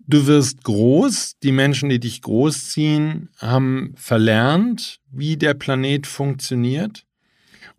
Du 0.07 0.27
wirst 0.27 0.63
groß, 0.63 1.37
die 1.41 1.51
Menschen, 1.51 1.89
die 1.89 1.99
dich 1.99 2.21
großziehen, 2.21 3.29
haben 3.37 3.93
verlernt, 3.95 4.99
wie 5.11 5.37
der 5.37 5.53
Planet 5.53 6.07
funktioniert 6.07 7.05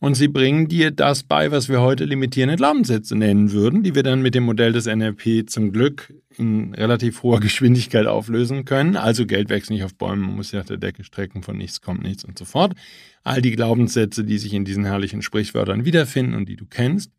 und 0.03 0.17
sie 0.17 0.27
bringen 0.27 0.67
dir 0.67 0.91
das 0.91 1.23
bei, 1.23 1.53
was 1.53 1.69
wir 1.69 1.81
heute 1.81 2.05
limitierende 2.05 2.57
Glaubenssätze 2.57 3.15
nennen 3.15 3.53
würden, 3.53 3.85
die 3.85 3.95
wir 3.95 4.03
dann 4.03 4.21
mit 4.21 4.35
dem 4.35 4.43
Modell 4.43 4.73
des 4.73 4.87
NLP 4.87 5.49
zum 5.49 5.71
Glück 5.71 6.13
in 6.37 6.75
relativ 6.75 7.23
hoher 7.23 7.39
Geschwindigkeit 7.39 8.07
auflösen 8.07 8.65
können. 8.65 8.97
Also 8.97 9.27
Geld 9.27 9.49
wächst 9.49 9.71
nicht 9.71 9.85
auf 9.85 9.95
Bäumen, 9.95 10.23
man 10.23 10.35
muss 10.35 10.49
sich 10.49 10.59
nach 10.59 10.67
der 10.67 10.79
Decke 10.79 11.05
strecken, 11.05 11.45
von 11.45 11.57
nichts 11.57 11.83
kommt 11.83 12.03
nichts 12.03 12.25
und 12.25 12.37
so 12.37 12.45
fort. 12.45 12.75
All 13.23 13.41
die 13.41 13.53
Glaubenssätze, 13.53 14.25
die 14.25 14.39
sich 14.39 14.55
in 14.55 14.65
diesen 14.65 14.85
herrlichen 14.85 15.23
Sprichwörtern 15.23 15.85
wiederfinden 15.85 16.35
und 16.35 16.49
die 16.49 16.57
du 16.57 16.67
kennst. 16.67 17.13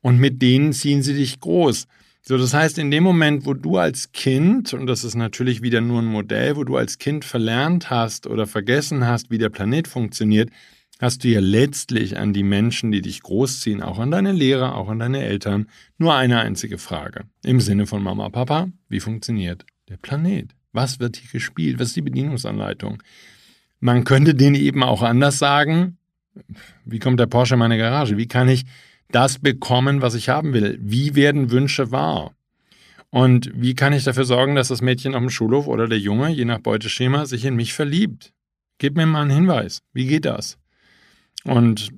Und 0.00 0.18
mit 0.18 0.40
denen 0.40 0.72
ziehen 0.72 1.02
sie 1.02 1.12
dich 1.12 1.40
groß. 1.40 1.86
So, 2.26 2.38
das 2.38 2.54
heißt, 2.54 2.78
in 2.78 2.90
dem 2.90 3.04
Moment, 3.04 3.44
wo 3.44 3.52
du 3.52 3.76
als 3.76 4.12
Kind, 4.12 4.72
und 4.72 4.86
das 4.86 5.04
ist 5.04 5.14
natürlich 5.14 5.60
wieder 5.60 5.82
nur 5.82 6.00
ein 6.00 6.06
Modell, 6.06 6.56
wo 6.56 6.64
du 6.64 6.78
als 6.78 6.96
Kind 6.96 7.22
verlernt 7.22 7.90
hast 7.90 8.26
oder 8.26 8.46
vergessen 8.46 9.06
hast, 9.06 9.30
wie 9.30 9.36
der 9.36 9.50
Planet 9.50 9.86
funktioniert, 9.86 10.48
hast 11.00 11.22
du 11.22 11.28
ja 11.28 11.40
letztlich 11.40 12.16
an 12.16 12.32
die 12.32 12.42
Menschen, 12.42 12.92
die 12.92 13.02
dich 13.02 13.20
großziehen, 13.22 13.82
auch 13.82 13.98
an 13.98 14.10
deine 14.10 14.32
Lehrer, 14.32 14.74
auch 14.74 14.88
an 14.88 15.00
deine 15.00 15.22
Eltern, 15.22 15.66
nur 15.98 16.14
eine 16.14 16.40
einzige 16.40 16.78
Frage. 16.78 17.24
Im 17.44 17.60
Sinne 17.60 17.86
von 17.86 18.02
Mama, 18.02 18.30
Papa, 18.30 18.68
wie 18.88 19.00
funktioniert 19.00 19.66
der 19.90 19.98
Planet? 19.98 20.54
Was 20.72 21.00
wird 21.00 21.16
hier 21.16 21.30
gespielt? 21.30 21.78
Was 21.78 21.88
ist 21.88 21.96
die 21.96 22.02
Bedienungsanleitung? 22.02 23.02
Man 23.80 24.04
könnte 24.04 24.34
den 24.34 24.54
eben 24.54 24.82
auch 24.82 25.02
anders 25.02 25.38
sagen. 25.38 25.98
Wie 26.86 27.00
kommt 27.00 27.20
der 27.20 27.26
Porsche 27.26 27.54
in 27.54 27.60
meine 27.60 27.76
Garage? 27.76 28.16
Wie 28.16 28.28
kann 28.28 28.48
ich 28.48 28.64
das 29.10 29.38
bekommen, 29.38 30.02
was 30.02 30.14
ich 30.14 30.28
haben 30.28 30.52
will? 30.52 30.78
Wie 30.80 31.14
werden 31.14 31.50
Wünsche 31.50 31.90
wahr? 31.90 32.34
Und 33.10 33.50
wie 33.54 33.74
kann 33.74 33.92
ich 33.92 34.04
dafür 34.04 34.24
sorgen, 34.24 34.56
dass 34.56 34.68
das 34.68 34.82
Mädchen 34.82 35.14
auf 35.14 35.20
dem 35.20 35.30
Schulhof 35.30 35.68
oder 35.68 35.86
der 35.86 36.00
Junge, 36.00 36.30
je 36.30 36.44
nach 36.44 36.58
Beuteschema, 36.58 37.26
sich 37.26 37.44
in 37.44 37.54
mich 37.54 37.72
verliebt? 37.72 38.32
Gib 38.78 38.96
mir 38.96 39.06
mal 39.06 39.22
einen 39.22 39.30
Hinweis. 39.30 39.82
Wie 39.92 40.06
geht 40.06 40.24
das? 40.24 40.58
Und 41.44 41.90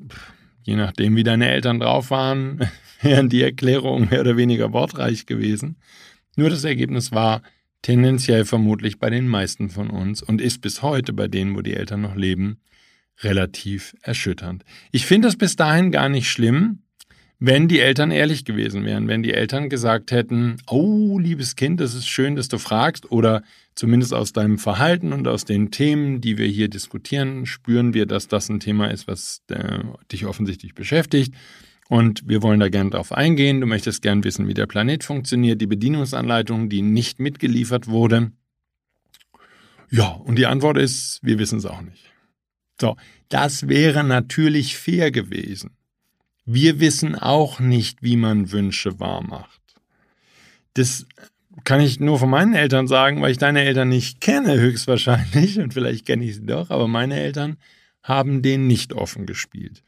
je 0.62 0.76
nachdem, 0.76 1.16
wie 1.16 1.22
deine 1.22 1.48
Eltern 1.48 1.80
drauf 1.80 2.10
waren, 2.10 2.68
wären 3.00 3.30
die 3.30 3.42
Erklärungen 3.42 4.10
mehr 4.10 4.20
oder 4.20 4.36
weniger 4.36 4.72
wortreich 4.72 5.24
gewesen. 5.24 5.76
Nur 6.36 6.50
das 6.50 6.64
Ergebnis 6.64 7.12
war 7.12 7.40
tendenziell 7.80 8.44
vermutlich 8.44 8.98
bei 8.98 9.08
den 9.08 9.26
meisten 9.26 9.70
von 9.70 9.90
uns 9.90 10.22
und 10.22 10.40
ist 10.40 10.60
bis 10.60 10.82
heute 10.82 11.12
bei 11.12 11.28
denen, 11.28 11.56
wo 11.56 11.62
die 11.62 11.74
Eltern 11.74 12.02
noch 12.02 12.14
leben, 12.14 12.58
relativ 13.20 13.94
erschütternd. 14.02 14.64
Ich 14.92 15.06
finde 15.06 15.28
es 15.28 15.36
bis 15.36 15.56
dahin 15.56 15.90
gar 15.92 16.08
nicht 16.08 16.28
schlimm, 16.28 16.82
wenn 17.38 17.68
die 17.68 17.80
Eltern 17.80 18.10
ehrlich 18.10 18.44
gewesen 18.44 18.84
wären, 18.84 19.08
wenn 19.08 19.22
die 19.22 19.34
Eltern 19.34 19.68
gesagt 19.68 20.10
hätten, 20.10 20.56
oh, 20.68 21.18
liebes 21.18 21.56
Kind, 21.56 21.80
es 21.80 21.94
ist 21.94 22.08
schön, 22.08 22.36
dass 22.36 22.48
du 22.48 22.58
fragst, 22.58 23.10
oder 23.10 23.42
zumindest 23.74 24.14
aus 24.14 24.32
deinem 24.32 24.58
Verhalten 24.58 25.12
und 25.12 25.28
aus 25.28 25.44
den 25.44 25.70
Themen, 25.70 26.20
die 26.20 26.38
wir 26.38 26.46
hier 26.46 26.68
diskutieren, 26.68 27.44
spüren 27.44 27.92
wir, 27.92 28.06
dass 28.06 28.28
das 28.28 28.48
ein 28.48 28.60
Thema 28.60 28.90
ist, 28.90 29.06
was 29.06 29.42
äh, 29.48 29.80
dich 30.10 30.24
offensichtlich 30.24 30.74
beschäftigt. 30.74 31.34
Und 31.88 32.26
wir 32.26 32.42
wollen 32.42 32.58
da 32.58 32.68
gerne 32.68 32.90
drauf 32.90 33.12
eingehen. 33.12 33.60
Du 33.60 33.66
möchtest 33.66 34.02
gern 34.02 34.24
wissen, 34.24 34.48
wie 34.48 34.54
der 34.54 34.66
Planet 34.66 35.04
funktioniert, 35.04 35.60
die 35.60 35.66
Bedienungsanleitung, 35.66 36.68
die 36.68 36.82
nicht 36.82 37.20
mitgeliefert 37.20 37.86
wurde. 37.86 38.32
Ja, 39.90 40.08
und 40.08 40.36
die 40.36 40.46
Antwort 40.46 40.78
ist, 40.78 41.20
wir 41.22 41.38
wissen 41.38 41.58
es 41.58 41.66
auch 41.66 41.82
nicht. 41.82 42.10
So, 42.80 42.96
das 43.28 43.68
wäre 43.68 44.02
natürlich 44.02 44.76
fair 44.76 45.10
gewesen. 45.10 45.76
Wir 46.46 46.78
wissen 46.80 47.16
auch 47.16 47.58
nicht, 47.58 48.02
wie 48.02 48.16
man 48.16 48.52
Wünsche 48.52 49.00
wahr 49.00 49.22
macht. 49.22 49.60
Das 50.74 51.06
kann 51.64 51.80
ich 51.80 51.98
nur 51.98 52.18
von 52.18 52.30
meinen 52.30 52.54
Eltern 52.54 52.86
sagen, 52.86 53.20
weil 53.20 53.32
ich 53.32 53.38
deine 53.38 53.62
Eltern 53.62 53.88
nicht 53.88 54.20
kenne, 54.20 54.58
höchstwahrscheinlich, 54.58 55.58
und 55.58 55.74
vielleicht 55.74 56.06
kenne 56.06 56.24
ich 56.24 56.36
sie 56.36 56.46
doch, 56.46 56.70
aber 56.70 56.86
meine 56.86 57.18
Eltern 57.18 57.56
haben 58.02 58.42
den 58.42 58.68
nicht 58.68 58.92
offen 58.92 59.26
gespielt, 59.26 59.82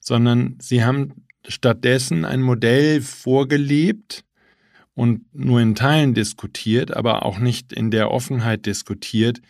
sondern 0.00 0.56
sie 0.60 0.84
haben 0.84 1.26
stattdessen 1.46 2.24
ein 2.24 2.42
Modell 2.42 3.00
vorgelebt 3.00 4.24
und 4.94 5.32
nur 5.32 5.60
in 5.60 5.76
Teilen 5.76 6.14
diskutiert, 6.14 6.96
aber 6.96 7.24
auch 7.24 7.38
nicht 7.38 7.72
in 7.72 7.90
der 7.92 8.10
Offenheit 8.10 8.66
diskutiert, 8.66 9.40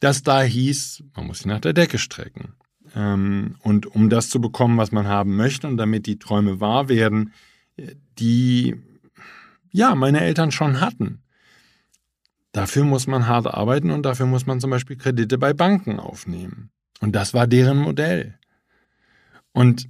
das 0.00 0.22
da 0.22 0.42
hieß, 0.42 1.04
man 1.16 1.26
muss 1.26 1.38
sich 1.38 1.46
nach 1.46 1.60
der 1.60 1.72
Decke 1.72 1.98
strecken. 1.98 2.54
Ähm, 2.94 3.56
und 3.62 3.86
um 3.86 4.10
das 4.10 4.28
zu 4.28 4.40
bekommen, 4.40 4.78
was 4.78 4.92
man 4.92 5.06
haben 5.06 5.36
möchte 5.36 5.66
und 5.66 5.76
damit 5.76 6.06
die 6.06 6.18
Träume 6.18 6.60
wahr 6.60 6.88
werden, 6.88 7.32
die 8.18 8.76
ja 9.70 9.94
meine 9.94 10.20
Eltern 10.20 10.50
schon 10.50 10.80
hatten. 10.80 11.22
Dafür 12.52 12.84
muss 12.84 13.06
man 13.06 13.26
hart 13.26 13.46
arbeiten 13.46 13.90
und 13.90 14.02
dafür 14.04 14.26
muss 14.26 14.46
man 14.46 14.60
zum 14.60 14.70
Beispiel 14.70 14.96
Kredite 14.96 15.38
bei 15.38 15.52
Banken 15.52 16.00
aufnehmen. 16.00 16.70
Und 17.00 17.14
das 17.14 17.32
war 17.32 17.46
deren 17.46 17.78
Modell. 17.78 18.38
Und 19.52 19.88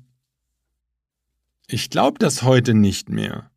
ich 1.66 1.90
glaube 1.90 2.18
das 2.18 2.42
heute 2.42 2.74
nicht 2.74 3.08
mehr. 3.08 3.50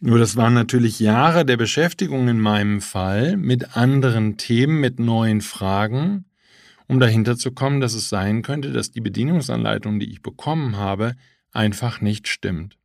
Nur 0.00 0.18
das 0.18 0.36
waren 0.36 0.54
natürlich 0.54 1.00
Jahre 1.00 1.44
der 1.44 1.56
Beschäftigung 1.56 2.28
in 2.28 2.40
meinem 2.40 2.80
Fall 2.80 3.36
mit 3.36 3.76
anderen 3.76 4.36
Themen, 4.36 4.80
mit 4.80 4.98
neuen 4.98 5.40
Fragen 5.40 6.24
um 6.88 6.98
dahinter 6.98 7.36
zu 7.36 7.52
kommen, 7.52 7.80
dass 7.80 7.94
es 7.94 8.08
sein 8.08 8.42
könnte, 8.42 8.72
dass 8.72 8.90
die 8.90 9.00
Bedienungsanleitung, 9.00 10.00
die 10.00 10.10
ich 10.10 10.22
bekommen 10.22 10.76
habe, 10.76 11.14
einfach 11.52 12.00
nicht 12.00 12.28
stimmt. 12.28 12.76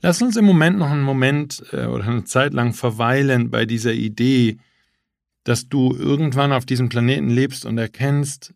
Lass 0.00 0.20
uns 0.20 0.36
im 0.36 0.44
Moment 0.44 0.78
noch 0.78 0.90
einen 0.90 1.02
Moment 1.02 1.64
äh, 1.72 1.86
oder 1.86 2.04
eine 2.04 2.24
Zeit 2.24 2.52
lang 2.52 2.72
verweilen 2.72 3.50
bei 3.50 3.64
dieser 3.64 3.92
Idee, 3.92 4.58
dass 5.44 5.68
du 5.68 5.94
irgendwann 5.94 6.52
auf 6.52 6.66
diesem 6.66 6.88
Planeten 6.88 7.28
lebst 7.28 7.64
und 7.66 7.78
erkennst, 7.78 8.54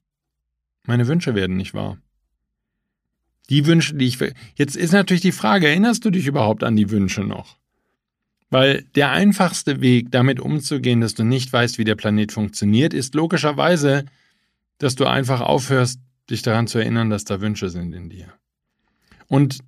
meine 0.84 1.06
Wünsche 1.06 1.34
werden 1.34 1.56
nicht 1.56 1.74
wahr. 1.74 1.98
Die 3.50 3.66
Wünsche, 3.66 3.94
die 3.94 4.06
ich. 4.06 4.18
Jetzt 4.56 4.76
ist 4.76 4.92
natürlich 4.92 5.22
die 5.22 5.32
Frage, 5.32 5.68
erinnerst 5.68 6.04
du 6.04 6.10
dich 6.10 6.26
überhaupt 6.26 6.64
an 6.64 6.76
die 6.76 6.90
Wünsche 6.90 7.22
noch? 7.22 7.56
Weil 8.50 8.84
der 8.94 9.10
einfachste 9.10 9.82
Weg, 9.82 10.10
damit 10.10 10.40
umzugehen, 10.40 11.02
dass 11.02 11.14
du 11.14 11.24
nicht 11.24 11.52
weißt, 11.52 11.78
wie 11.78 11.84
der 11.84 11.94
Planet 11.94 12.32
funktioniert, 12.32 12.94
ist 12.94 13.14
logischerweise 13.14 14.04
dass 14.78 14.94
du 14.94 15.06
einfach 15.06 15.40
aufhörst, 15.40 16.00
dich 16.30 16.42
daran 16.42 16.66
zu 16.66 16.78
erinnern, 16.78 17.10
dass 17.10 17.24
da 17.24 17.40
Wünsche 17.40 17.68
sind 17.70 17.92
in 17.92 18.08
dir. 18.10 18.32
Und 19.26 19.58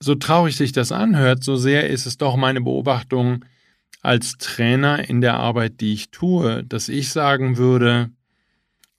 so 0.00 0.14
traurig 0.14 0.56
sich 0.56 0.72
das 0.72 0.92
anhört, 0.92 1.42
so 1.44 1.56
sehr 1.56 1.88
ist 1.88 2.06
es 2.06 2.18
doch 2.18 2.36
meine 2.36 2.60
Beobachtung 2.60 3.44
als 4.02 4.36
Trainer 4.36 5.08
in 5.08 5.22
der 5.22 5.34
Arbeit, 5.34 5.80
die 5.80 5.94
ich 5.94 6.10
tue, 6.10 6.62
dass 6.64 6.90
ich 6.90 7.10
sagen 7.10 7.56
würde, 7.56 8.10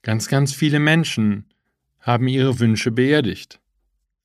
ganz, 0.01 0.27
ganz 0.27 0.53
viele 0.53 0.79
Menschen 0.79 1.45
haben 1.99 2.27
ihre 2.27 2.59
Wünsche 2.59 2.91
beerdigt, 2.91 3.59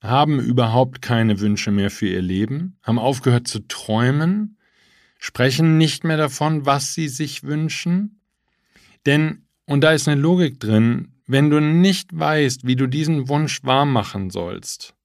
haben 0.00 0.40
überhaupt 0.40 1.02
keine 1.02 1.40
Wünsche 1.40 1.70
mehr 1.70 1.90
für 1.90 2.08
ihr 2.08 2.22
Leben, 2.22 2.78
haben 2.82 2.98
aufgehört 2.98 3.46
zu 3.46 3.66
träumen, 3.68 4.56
sprechen 5.18 5.76
nicht 5.76 6.04
mehr 6.04 6.16
davon, 6.16 6.64
was 6.64 6.94
sie 6.94 7.08
sich 7.08 7.42
wünschen, 7.42 8.20
denn 9.04 9.44
und 9.70 9.82
da 9.82 9.92
ist 9.92 10.08
eine 10.08 10.20
Logik 10.20 10.58
drin, 10.58 11.12
wenn 11.28 11.48
du 11.48 11.60
nicht 11.60 12.10
weißt, 12.18 12.66
wie 12.66 12.74
du 12.74 12.88
diesen 12.88 13.28
Wunsch 13.28 13.62
wahr 13.62 13.84
machen 13.84 14.30
sollst. 14.30 14.96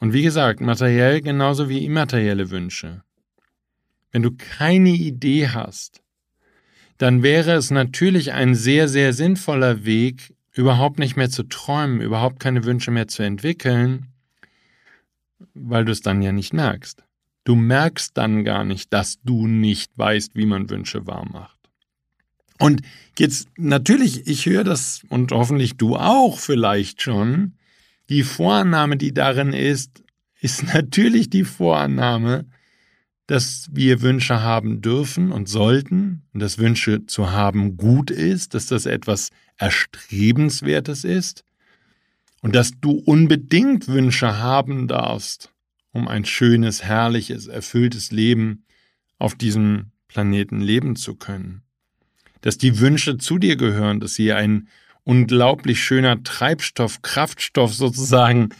Und 0.00 0.12
wie 0.12 0.22
gesagt, 0.22 0.60
materiell 0.60 1.22
genauso 1.22 1.70
wie 1.70 1.82
immaterielle 1.82 2.50
Wünsche. 2.50 3.04
Wenn 4.12 4.22
du 4.22 4.32
keine 4.32 4.90
Idee 4.90 5.48
hast, 5.48 6.02
dann 6.98 7.22
wäre 7.22 7.52
es 7.52 7.70
natürlich 7.70 8.32
ein 8.32 8.54
sehr, 8.54 8.86
sehr 8.86 9.14
sinnvoller 9.14 9.86
Weg, 9.86 10.34
überhaupt 10.52 10.98
nicht 10.98 11.16
mehr 11.16 11.30
zu 11.30 11.44
träumen, 11.44 12.02
überhaupt 12.02 12.40
keine 12.40 12.64
Wünsche 12.64 12.90
mehr 12.90 13.08
zu 13.08 13.22
entwickeln, 13.22 14.08
weil 15.54 15.86
du 15.86 15.92
es 15.92 16.02
dann 16.02 16.20
ja 16.20 16.32
nicht 16.32 16.52
merkst. 16.52 17.02
Du 17.44 17.54
merkst 17.54 18.14
dann 18.14 18.44
gar 18.44 18.64
nicht, 18.64 18.92
dass 18.92 19.22
du 19.22 19.46
nicht 19.46 19.96
weißt, 19.96 20.34
wie 20.34 20.44
man 20.44 20.68
Wünsche 20.68 21.06
wahr 21.06 21.26
macht. 21.32 21.53
Und 22.58 22.82
jetzt 23.18 23.48
natürlich, 23.56 24.26
ich 24.26 24.46
höre 24.46 24.64
das 24.64 25.02
und 25.08 25.32
hoffentlich 25.32 25.76
du 25.76 25.96
auch 25.96 26.38
vielleicht 26.38 27.02
schon. 27.02 27.54
Die 28.08 28.22
Vorannahme, 28.22 28.96
die 28.96 29.12
darin 29.12 29.52
ist, 29.52 30.02
ist 30.40 30.62
natürlich 30.74 31.30
die 31.30 31.44
Vorannahme, 31.44 32.46
dass 33.26 33.68
wir 33.72 34.02
Wünsche 34.02 34.42
haben 34.42 34.82
dürfen 34.82 35.32
und 35.32 35.48
sollten 35.48 36.22
und 36.32 36.40
dass 36.40 36.58
Wünsche 36.58 37.06
zu 37.06 37.32
haben 37.32 37.76
gut 37.76 38.10
ist, 38.10 38.54
dass 38.54 38.66
das 38.66 38.84
etwas 38.84 39.30
Erstrebenswertes 39.56 41.04
ist 41.04 41.44
und 42.42 42.54
dass 42.54 42.72
du 42.80 42.90
unbedingt 42.90 43.88
Wünsche 43.88 44.38
haben 44.38 44.88
darfst, 44.88 45.50
um 45.92 46.06
ein 46.06 46.26
schönes, 46.26 46.82
herrliches, 46.82 47.46
erfülltes 47.46 48.10
Leben 48.10 48.66
auf 49.18 49.34
diesem 49.34 49.92
Planeten 50.08 50.60
leben 50.60 50.94
zu 50.94 51.14
können. 51.14 51.63
Dass 52.44 52.58
die 52.58 52.78
Wünsche 52.78 53.16
zu 53.16 53.38
dir 53.38 53.56
gehören, 53.56 54.00
dass 54.00 54.16
sie 54.16 54.34
ein 54.34 54.68
unglaublich 55.02 55.82
schöner 55.82 56.22
Treibstoff, 56.22 57.00
Kraftstoff 57.00 57.72
sozusagen, 57.72 58.50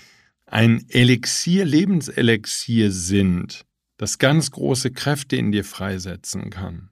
ein 0.47 0.87
Elixier, 0.88 1.67
Lebenselixier 1.67 2.91
sind, 2.91 3.67
das 3.99 4.17
ganz 4.17 4.50
große 4.50 4.91
Kräfte 4.91 5.37
in 5.37 5.53
dir 5.53 5.64
freisetzen 5.64 6.49
kann. 6.49 6.88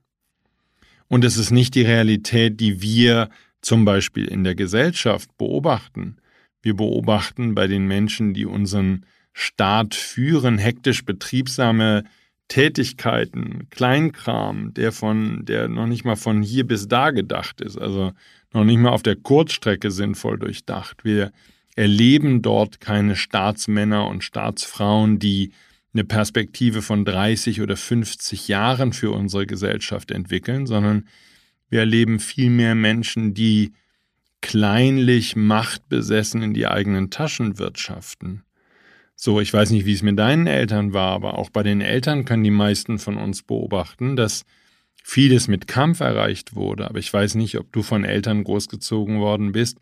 Und 1.09 1.25
es 1.25 1.39
ist 1.39 1.51
nicht 1.51 1.75
die 1.77 1.81
Realität, 1.81 2.61
die 2.61 2.83
wir 2.83 3.31
zum 3.63 3.87
Beispiel 3.87 4.27
in 4.27 4.45
der 4.45 4.55
Gesellschaft 4.55 5.35
beobachten. 5.39 6.19
Wir 6.61 6.77
beobachten 6.77 7.55
bei 7.55 7.69
den 7.69 7.87
Menschen, 7.87 8.35
die 8.35 8.45
unseren 8.45 9.07
Staat 9.33 9.95
führen, 9.95 10.59
hektisch 10.59 11.07
betriebsame 11.07 12.05
Tätigkeiten, 12.53 13.67
Kleinkram, 13.71 14.75
der 14.75 14.93
von, 14.93 15.43
der 15.47 15.69
noch 15.69 15.87
nicht 15.87 16.05
mal 16.05 16.17
von 16.17 16.43
hier 16.43 16.67
bis 16.67 16.87
da 16.87 17.11
gedacht 17.11 17.63
ist, 17.63 17.79
also 17.79 18.13
noch 18.53 18.65
nicht 18.65 18.77
mal 18.77 18.91
auf 18.91 19.03
der 19.03 19.17
Kurzstrecke 19.17 19.91
sinnvoll 19.91 20.39
durchdacht. 20.39 21.03
Wir 21.03 21.33
erleben 21.77 22.43
dort 22.43 22.79
keine 22.79 23.17
Staatsmänner 23.17 24.07
und 24.07 24.23
Staatsfrauen, 24.23 25.19
die 25.19 25.53
eine 25.95 26.05
Perspektive 26.05 26.83
von 26.83 27.07
30 27.07 27.63
oder 27.63 27.75
50 27.75 28.49
Jahren 28.49 28.93
für 28.93 29.13
unsere 29.13 29.47
Gesellschaft 29.47 30.11
entwickeln, 30.11 30.67
sondern 30.67 31.09
wir 31.71 31.81
erleben 31.81 32.21
viel 32.21 32.51
mehr 32.51 32.75
Menschen, 32.75 33.33
die 33.33 33.73
kleinlich 34.43 35.37
machtbesessen 35.37 36.43
in 36.43 36.53
die 36.53 36.67
eigenen 36.67 37.09
Taschen 37.09 37.59
wirtschaften. 37.59 38.43
So, 39.15 39.41
ich 39.41 39.53
weiß 39.53 39.71
nicht, 39.71 39.87
wie 39.87 39.93
es 39.93 40.03
mit 40.03 40.19
deinen 40.19 40.47
Eltern 40.47 40.93
war, 40.93 41.13
aber 41.13 41.39
auch 41.39 41.51
bei 41.51 41.63
den 41.63 41.81
Eltern 41.81 42.25
können 42.25 42.45
die 42.45 42.51
meisten 42.51 42.99
von 42.99 43.17
uns 43.17 43.43
beobachten, 43.43 44.17
dass 44.17 44.45
vieles 45.03 45.49
mit 45.49 45.67
Kampf 45.67 46.01
erreicht 46.01 46.55
wurde. 46.55 46.89
Aber 46.89 46.99
ich 46.99 47.13
weiß 47.13 47.35
nicht, 47.35 47.59
ob 47.59 47.73
du 47.73 47.83
von 47.83 48.05
Eltern 48.05 48.45
großgezogen 48.45 49.21
worden 49.21 49.53
bist, 49.53 49.79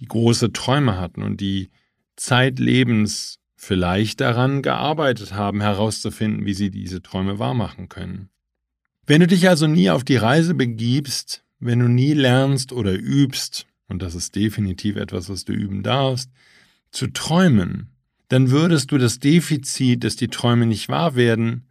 die 0.00 0.06
große 0.06 0.52
Träume 0.52 0.98
hatten 0.98 1.22
und 1.22 1.40
die 1.40 1.70
zeitlebens 2.16 3.38
vielleicht 3.56 4.20
daran 4.20 4.62
gearbeitet 4.62 5.32
haben, 5.32 5.60
herauszufinden, 5.60 6.44
wie 6.44 6.54
sie 6.54 6.70
diese 6.70 7.02
Träume 7.02 7.38
wahrmachen 7.38 7.88
können. 7.88 8.28
Wenn 9.06 9.20
du 9.20 9.26
dich 9.26 9.48
also 9.48 9.66
nie 9.66 9.90
auf 9.90 10.04
die 10.04 10.16
Reise 10.16 10.54
begibst, 10.54 11.44
wenn 11.60 11.78
du 11.78 11.88
nie 11.88 12.12
lernst 12.12 12.72
oder 12.72 12.92
übst, 12.92 13.66
und 13.88 14.02
das 14.02 14.14
ist 14.14 14.34
definitiv 14.34 14.96
etwas, 14.96 15.28
was 15.28 15.44
du 15.44 15.52
üben 15.52 15.82
darfst, 15.82 16.30
zu 16.90 17.08
träumen, 17.08 17.93
dann 18.28 18.50
würdest 18.50 18.90
du 18.90 18.98
das 18.98 19.18
Defizit, 19.18 20.04
dass 20.04 20.16
die 20.16 20.28
Träume 20.28 20.66
nicht 20.66 20.88
wahr 20.88 21.14
werden, 21.14 21.68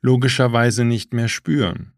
logischerweise 0.00 0.84
nicht 0.84 1.12
mehr 1.12 1.28
spüren. 1.28 1.92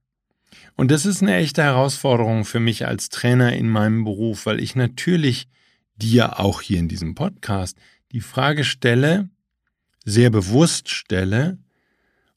Und 0.76 0.90
das 0.90 1.04
ist 1.04 1.22
eine 1.22 1.36
echte 1.36 1.62
Herausforderung 1.62 2.44
für 2.44 2.60
mich 2.60 2.86
als 2.86 3.08
Trainer 3.08 3.52
in 3.52 3.68
meinem 3.68 4.04
Beruf, 4.04 4.46
weil 4.46 4.60
ich 4.60 4.76
natürlich 4.76 5.48
dir 5.96 6.40
auch 6.40 6.62
hier 6.62 6.78
in 6.78 6.88
diesem 6.88 7.14
Podcast 7.14 7.76
die 8.12 8.20
Frage 8.20 8.64
stelle, 8.64 9.28
sehr 10.04 10.30
bewusst 10.30 10.88
stelle, 10.88 11.58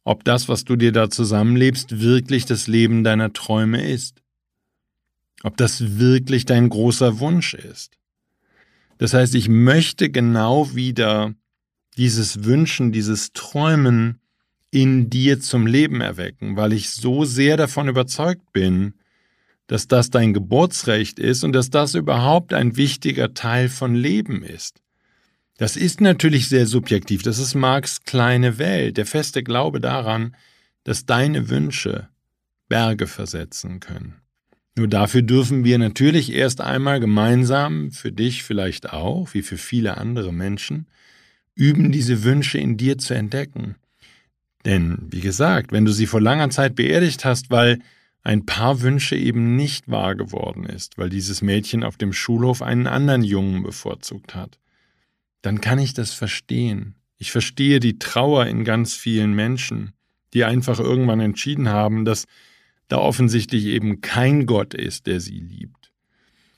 ob 0.03 0.25
das, 0.25 0.49
was 0.49 0.65
du 0.65 0.75
dir 0.75 0.91
da 0.91 1.09
zusammenlebst, 1.09 2.01
wirklich 2.01 2.45
das 2.45 2.67
Leben 2.67 3.03
deiner 3.03 3.31
Träume 3.31 3.81
ist. 3.81 4.21
Ob 5.43 5.57
das 5.57 5.97
wirklich 5.97 6.45
dein 6.45 6.69
großer 6.69 7.19
Wunsch 7.19 7.53
ist. 7.53 7.97
Das 8.97 9.13
heißt, 9.13 9.35
ich 9.35 9.47
möchte 9.49 10.09
genau 10.09 10.75
wieder 10.75 11.33
dieses 11.97 12.43
Wünschen, 12.43 12.91
dieses 12.91 13.33
Träumen 13.33 14.19
in 14.71 15.09
dir 15.09 15.39
zum 15.39 15.67
Leben 15.67 16.01
erwecken, 16.01 16.55
weil 16.57 16.73
ich 16.73 16.89
so 16.89 17.25
sehr 17.25 17.57
davon 17.57 17.87
überzeugt 17.87 18.51
bin, 18.53 18.95
dass 19.67 19.87
das 19.87 20.09
dein 20.09 20.33
Geburtsrecht 20.33 21.19
ist 21.19 21.43
und 21.43 21.53
dass 21.53 21.69
das 21.69 21.95
überhaupt 21.95 22.53
ein 22.53 22.75
wichtiger 22.75 23.33
Teil 23.33 23.69
von 23.69 23.95
Leben 23.95 24.43
ist. 24.43 24.81
Das 25.57 25.77
ist 25.77 26.01
natürlich 26.01 26.49
sehr 26.49 26.65
subjektiv, 26.65 27.21
das 27.21 27.37
ist 27.37 27.53
Marx 27.53 28.01
kleine 28.03 28.57
Welt, 28.57 28.97
der 28.97 29.05
feste 29.05 29.43
Glaube 29.43 29.79
daran, 29.79 30.35
dass 30.83 31.05
deine 31.05 31.49
Wünsche 31.49 32.09
Berge 32.67 33.07
versetzen 33.07 33.79
können. 33.79 34.15
Nur 34.75 34.87
dafür 34.87 35.21
dürfen 35.21 35.63
wir 35.63 35.77
natürlich 35.77 36.33
erst 36.33 36.59
einmal 36.59 36.99
gemeinsam, 36.99 37.91
für 37.91 38.11
dich 38.11 38.43
vielleicht 38.43 38.91
auch, 38.91 39.33
wie 39.35 39.43
für 39.43 39.57
viele 39.57 39.97
andere 39.97 40.33
Menschen, 40.33 40.87
üben, 41.55 41.91
diese 41.91 42.23
Wünsche 42.23 42.57
in 42.57 42.77
dir 42.77 42.97
zu 42.97 43.13
entdecken. 43.13 43.75
Denn, 44.65 45.07
wie 45.11 45.21
gesagt, 45.21 45.71
wenn 45.71 45.85
du 45.85 45.91
sie 45.91 46.07
vor 46.07 46.21
langer 46.21 46.49
Zeit 46.49 46.75
beerdigt 46.75 47.25
hast, 47.25 47.51
weil 47.51 47.79
ein 48.23 48.45
paar 48.45 48.81
Wünsche 48.81 49.15
eben 49.15 49.55
nicht 49.55 49.89
wahr 49.89 50.15
geworden 50.15 50.65
ist, 50.65 50.97
weil 50.97 51.09
dieses 51.09 51.41
Mädchen 51.41 51.83
auf 51.83 51.97
dem 51.97 52.13
Schulhof 52.13 52.61
einen 52.61 52.87
anderen 52.87 53.23
Jungen 53.23 53.63
bevorzugt 53.63 54.33
hat, 54.33 54.59
dann 55.41 55.59
kann 55.59 55.79
ich 55.79 55.93
das 55.93 56.13
verstehen. 56.13 56.95
Ich 57.17 57.31
verstehe 57.31 57.79
die 57.79 57.99
Trauer 57.99 58.47
in 58.47 58.63
ganz 58.63 58.93
vielen 58.95 59.33
Menschen, 59.33 59.91
die 60.33 60.45
einfach 60.45 60.79
irgendwann 60.79 61.19
entschieden 61.19 61.69
haben, 61.69 62.05
dass 62.05 62.25
da 62.87 62.97
offensichtlich 62.97 63.65
eben 63.65 64.01
kein 64.01 64.45
Gott 64.45 64.73
ist, 64.73 65.07
der 65.07 65.19
sie 65.19 65.39
liebt. 65.39 65.82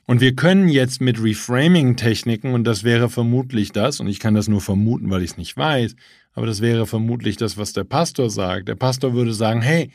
Und 0.08 0.22
wir 0.22 0.36
können 0.36 0.70
jetzt 0.70 1.02
mit 1.02 1.22
Reframing-Techniken, 1.22 2.54
und 2.54 2.64
das 2.64 2.84
wäre 2.84 3.10
vermutlich 3.10 3.72
das, 3.72 4.00
und 4.00 4.08
ich 4.08 4.20
kann 4.20 4.36
das 4.36 4.48
nur 4.48 4.62
vermuten, 4.62 5.10
weil 5.10 5.24
ich 5.24 5.32
es 5.32 5.38
nicht 5.38 5.58
weiß, 5.58 5.96
aber 6.34 6.46
das 6.46 6.62
wäre 6.62 6.86
vermutlich 6.86 7.38
das, 7.38 7.58
was 7.58 7.74
der 7.74 7.86
Pastor 7.86 8.30
sagt. 8.30 8.68
Der 8.68 8.76
Pastor 8.76 9.14
würde 9.14 9.34
sagen, 9.34 9.62
hey, 9.62 9.90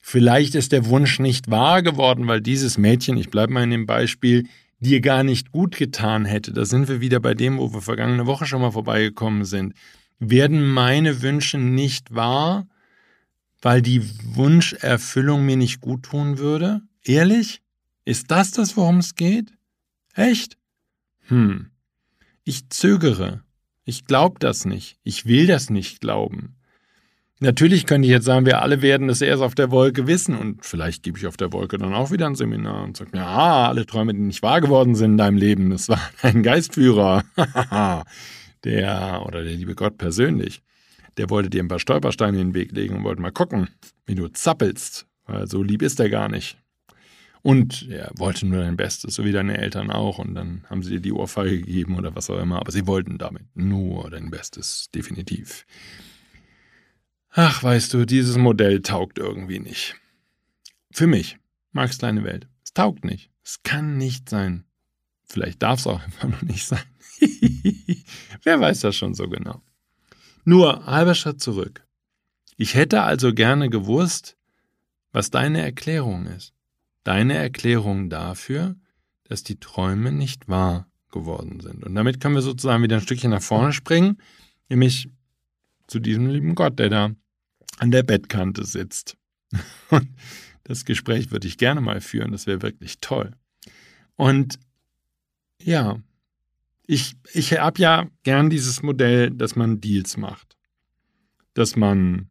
vielleicht 0.00 0.54
ist 0.54 0.72
der 0.72 0.86
Wunsch 0.86 1.18
nicht 1.18 1.50
wahr 1.50 1.82
geworden, 1.82 2.26
weil 2.26 2.42
dieses 2.42 2.76
Mädchen, 2.76 3.16
ich 3.16 3.30
bleibe 3.30 3.54
mal 3.54 3.64
in 3.64 3.70
dem 3.70 3.86
Beispiel, 3.86 4.44
dir 4.80 5.00
gar 5.00 5.22
nicht 5.24 5.50
gut 5.50 5.76
getan 5.76 6.26
hätte. 6.26 6.52
Da 6.52 6.66
sind 6.66 6.88
wir 6.88 7.00
wieder 7.00 7.20
bei 7.20 7.32
dem, 7.32 7.58
wo 7.58 7.72
wir 7.72 7.80
vergangene 7.80 8.26
Woche 8.26 8.44
schon 8.44 8.60
mal 8.60 8.72
vorbeigekommen 8.72 9.46
sind. 9.46 9.74
Werden 10.18 10.66
meine 10.66 11.22
Wünsche 11.22 11.58
nicht 11.58 12.14
wahr, 12.14 12.66
weil 13.62 13.80
die 13.80 14.02
Wunscherfüllung 14.34 15.46
mir 15.46 15.56
nicht 15.56 15.80
gut 15.80 16.02
tun 16.02 16.38
würde? 16.38 16.82
Ehrlich? 17.02 17.63
Ist 18.04 18.30
das 18.30 18.50
das, 18.50 18.76
worum 18.76 18.98
es 18.98 19.14
geht? 19.14 19.52
Echt? 20.14 20.56
Hm. 21.28 21.70
Ich 22.44 22.68
zögere. 22.68 23.42
Ich 23.84 24.04
glaube 24.04 24.38
das 24.38 24.64
nicht. 24.64 24.98
Ich 25.02 25.26
will 25.26 25.46
das 25.46 25.70
nicht 25.70 26.00
glauben. 26.00 26.56
Natürlich 27.40 27.84
könnte 27.84 28.06
ich 28.06 28.12
jetzt 28.12 28.24
sagen, 28.24 28.46
wir 28.46 28.62
alle 28.62 28.80
werden 28.80 29.08
es 29.08 29.20
erst 29.20 29.42
auf 29.42 29.54
der 29.54 29.70
Wolke 29.70 30.06
wissen 30.06 30.36
und 30.36 30.64
vielleicht 30.64 31.02
gebe 31.02 31.18
ich 31.18 31.26
auf 31.26 31.36
der 31.36 31.52
Wolke 31.52 31.78
dann 31.78 31.92
auch 31.92 32.10
wieder 32.10 32.26
ein 32.26 32.36
Seminar 32.36 32.84
und 32.84 32.96
sage, 32.96 33.10
ja, 33.14 33.68
alle 33.68 33.86
Träume, 33.86 34.14
die 34.14 34.20
nicht 34.20 34.42
wahr 34.42 34.60
geworden 34.60 34.94
sind 34.94 35.12
in 35.12 35.16
deinem 35.18 35.36
Leben, 35.36 35.70
das 35.70 35.88
war 35.88 36.00
ein 36.22 36.42
Geistführer. 36.42 37.24
der 38.64 39.22
oder 39.26 39.42
der 39.42 39.52
liebe 39.52 39.74
Gott 39.74 39.98
persönlich, 39.98 40.62
der 41.16 41.28
wollte 41.28 41.50
dir 41.50 41.62
ein 41.62 41.68
paar 41.68 41.80
Stolpersteine 41.80 42.40
in 42.40 42.48
den 42.48 42.54
Weg 42.54 42.72
legen 42.72 42.96
und 42.96 43.04
wollte 43.04 43.20
mal 43.20 43.32
gucken, 43.32 43.68
wie 44.06 44.14
du 44.14 44.28
zappelst, 44.28 45.06
weil 45.26 45.46
so 45.46 45.62
lieb 45.62 45.82
ist 45.82 46.00
er 46.00 46.08
gar 46.08 46.28
nicht. 46.28 46.56
Und 47.44 47.90
er 47.90 48.10
wollte 48.16 48.46
nur 48.46 48.62
dein 48.62 48.78
Bestes, 48.78 49.16
so 49.16 49.24
wie 49.26 49.30
deine 49.30 49.58
Eltern 49.58 49.90
auch. 49.90 50.18
Und 50.18 50.34
dann 50.34 50.64
haben 50.70 50.82
sie 50.82 50.92
dir 50.92 51.00
die 51.00 51.12
Ohrfeige 51.12 51.58
gegeben 51.58 51.98
oder 51.98 52.14
was 52.14 52.30
auch 52.30 52.38
immer. 52.38 52.58
Aber 52.58 52.72
sie 52.72 52.86
wollten 52.86 53.18
damit 53.18 53.44
nur 53.54 54.08
dein 54.08 54.30
Bestes, 54.30 54.88
definitiv. 54.94 55.66
Ach, 57.32 57.62
weißt 57.62 57.92
du, 57.92 58.06
dieses 58.06 58.38
Modell 58.38 58.80
taugt 58.80 59.18
irgendwie 59.18 59.58
nicht. 59.58 59.94
Für 60.90 61.06
mich, 61.06 61.36
Max 61.72 61.98
kleine 61.98 62.24
Welt. 62.24 62.48
Es 62.64 62.72
taugt 62.72 63.04
nicht. 63.04 63.30
Es 63.42 63.62
kann 63.62 63.98
nicht 63.98 64.30
sein. 64.30 64.64
Vielleicht 65.26 65.62
darf 65.62 65.80
es 65.80 65.86
auch 65.86 66.02
einfach 66.02 66.28
noch 66.28 66.42
nicht 66.42 66.64
sein. 66.64 66.80
Wer 68.42 68.58
weiß 68.58 68.80
das 68.80 68.96
schon 68.96 69.12
so 69.12 69.28
genau. 69.28 69.60
Nur 70.46 70.86
halber 70.86 71.14
Schritt 71.14 71.42
zurück. 71.42 71.86
Ich 72.56 72.74
hätte 72.74 73.02
also 73.02 73.34
gerne 73.34 73.68
gewusst, 73.68 74.38
was 75.12 75.30
deine 75.30 75.60
Erklärung 75.60 76.24
ist 76.24 76.53
deine 77.04 77.34
Erklärung 77.34 78.10
dafür, 78.10 78.76
dass 79.24 79.42
die 79.42 79.60
Träume 79.60 80.12
nicht 80.12 80.48
wahr 80.48 80.86
geworden 81.10 81.60
sind. 81.60 81.84
Und 81.84 81.94
damit 81.94 82.20
können 82.20 82.34
wir 82.34 82.42
sozusagen 82.42 82.82
wieder 82.82 82.96
ein 82.96 83.02
Stückchen 83.02 83.30
nach 83.30 83.42
vorne 83.42 83.72
springen, 83.72 84.18
nämlich 84.68 85.08
zu 85.86 86.00
diesem 86.00 86.26
lieben 86.26 86.54
Gott, 86.54 86.78
der 86.78 86.88
da 86.88 87.10
an 87.78 87.90
der 87.90 88.02
Bettkante 88.02 88.64
sitzt. 88.64 89.16
Und 89.90 90.08
das 90.64 90.84
Gespräch 90.84 91.30
würde 91.30 91.46
ich 91.46 91.58
gerne 91.58 91.80
mal 91.80 92.00
führen, 92.00 92.32
das 92.32 92.46
wäre 92.46 92.62
wirklich 92.62 93.00
toll. 93.00 93.32
Und 94.16 94.58
ja, 95.62 95.98
ich, 96.86 97.16
ich 97.32 97.58
habe 97.58 97.80
ja 97.80 98.08
gern 98.22 98.50
dieses 98.50 98.82
Modell, 98.82 99.30
dass 99.30 99.56
man 99.56 99.80
Deals 99.80 100.16
macht. 100.16 100.56
Dass 101.54 101.76
man 101.76 102.28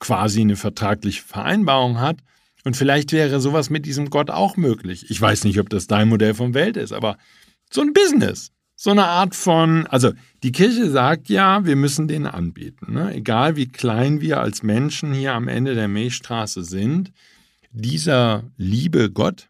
quasi 0.00 0.42
eine 0.42 0.56
vertragliche 0.56 1.22
Vereinbarung 1.22 1.98
hat. 1.98 2.18
Und 2.64 2.76
vielleicht 2.76 3.12
wäre 3.12 3.40
sowas 3.40 3.70
mit 3.70 3.86
diesem 3.86 4.10
Gott 4.10 4.30
auch 4.30 4.56
möglich. 4.56 5.10
Ich 5.10 5.20
weiß 5.20 5.44
nicht, 5.44 5.60
ob 5.60 5.68
das 5.68 5.86
dein 5.86 6.08
Modell 6.08 6.34
von 6.34 6.54
Welt 6.54 6.76
ist, 6.76 6.92
aber 6.92 7.18
so 7.70 7.82
ein 7.82 7.92
Business. 7.92 8.50
So 8.76 8.90
eine 8.90 9.04
Art 9.04 9.36
von, 9.36 9.86
also 9.86 10.12
die 10.42 10.50
Kirche 10.50 10.90
sagt 10.90 11.28
ja, 11.28 11.64
wir 11.64 11.76
müssen 11.76 12.08
den 12.08 12.26
anbieten. 12.26 12.92
Ne? 12.94 13.14
Egal 13.14 13.54
wie 13.54 13.68
klein 13.68 14.20
wir 14.20 14.40
als 14.40 14.64
Menschen 14.64 15.12
hier 15.12 15.34
am 15.34 15.46
Ende 15.46 15.74
der 15.74 15.86
Milchstraße 15.86 16.64
sind, 16.64 17.12
dieser 17.70 18.44
liebe 18.56 19.10
Gott, 19.10 19.48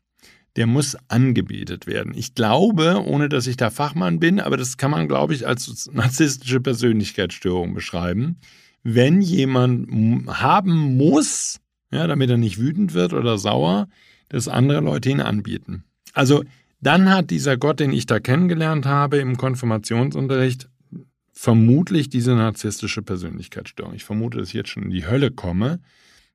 der 0.57 0.67
muss 0.67 0.97
angebetet 1.09 1.87
werden. 1.87 2.13
Ich 2.15 2.35
glaube, 2.35 3.03
ohne 3.05 3.29
dass 3.29 3.47
ich 3.47 3.57
da 3.57 3.71
Fachmann 3.71 4.21
bin, 4.21 4.41
aber 4.41 4.57
das 4.57 4.77
kann 4.77 4.91
man, 4.91 5.09
glaube 5.09 5.35
ich, 5.35 5.47
als 5.47 5.91
narzisstische 5.93 6.61
Persönlichkeitsstörung 6.61 7.75
beschreiben. 7.75 8.37
Wenn 8.83 9.23
jemand 9.23 9.89
haben 10.29 10.97
muss, 10.97 11.61
ja, 11.95 12.07
damit 12.07 12.31
er 12.31 12.37
nicht 12.37 12.59
wütend 12.59 12.95
wird 12.95 13.13
oder 13.13 13.39
sauer, 13.39 13.89
dass 14.29 14.49
andere 14.49 14.81
Leute 14.81 15.11
ihn 15.11 15.21
anbieten. 15.21 15.85
Also 16.13 16.45
dann 16.81 17.11
hat 17.11 17.31
dieser 17.31 17.57
Gott, 17.57 17.81
den 17.81 17.93
ich 17.93 18.07
da 18.07 18.21
kennengelernt 18.21 18.87
habe 18.87 19.17
im 19.19 19.37
Konfirmationsunterricht, 19.37 20.69
vermutlich 21.33 22.09
diese 22.09 22.35
narzisstische 22.35 23.03
Persönlichkeitsstörung. 23.03 23.95
Ich 23.95 24.05
vermute, 24.05 24.39
dass 24.39 24.49
ich 24.49 24.55
jetzt 24.55 24.71
schon 24.71 24.85
in 24.85 24.91
die 24.91 25.07
Hölle 25.07 25.31
komme, 25.31 25.81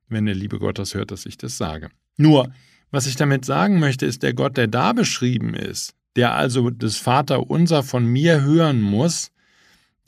wenn 0.08 0.26
der 0.26 0.34
liebe 0.34 0.58
Gott 0.58 0.78
das 0.78 0.94
hört, 0.94 1.10
dass 1.10 1.24
ich 1.24 1.38
das 1.38 1.56
sage. 1.56 1.88
Nur, 2.16 2.52
was 2.90 3.06
ich 3.06 3.16
damit 3.16 3.44
sagen 3.44 3.78
möchte, 3.78 4.06
ist, 4.06 4.22
der 4.22 4.34
Gott, 4.34 4.56
der 4.56 4.66
da 4.66 4.92
beschrieben 4.92 5.54
ist, 5.54 5.94
der 6.16 6.34
also 6.34 6.70
das 6.70 6.96
Vaterunser 6.96 7.82
von 7.82 8.04
mir 8.04 8.42
hören 8.42 8.80
muss, 8.80 9.30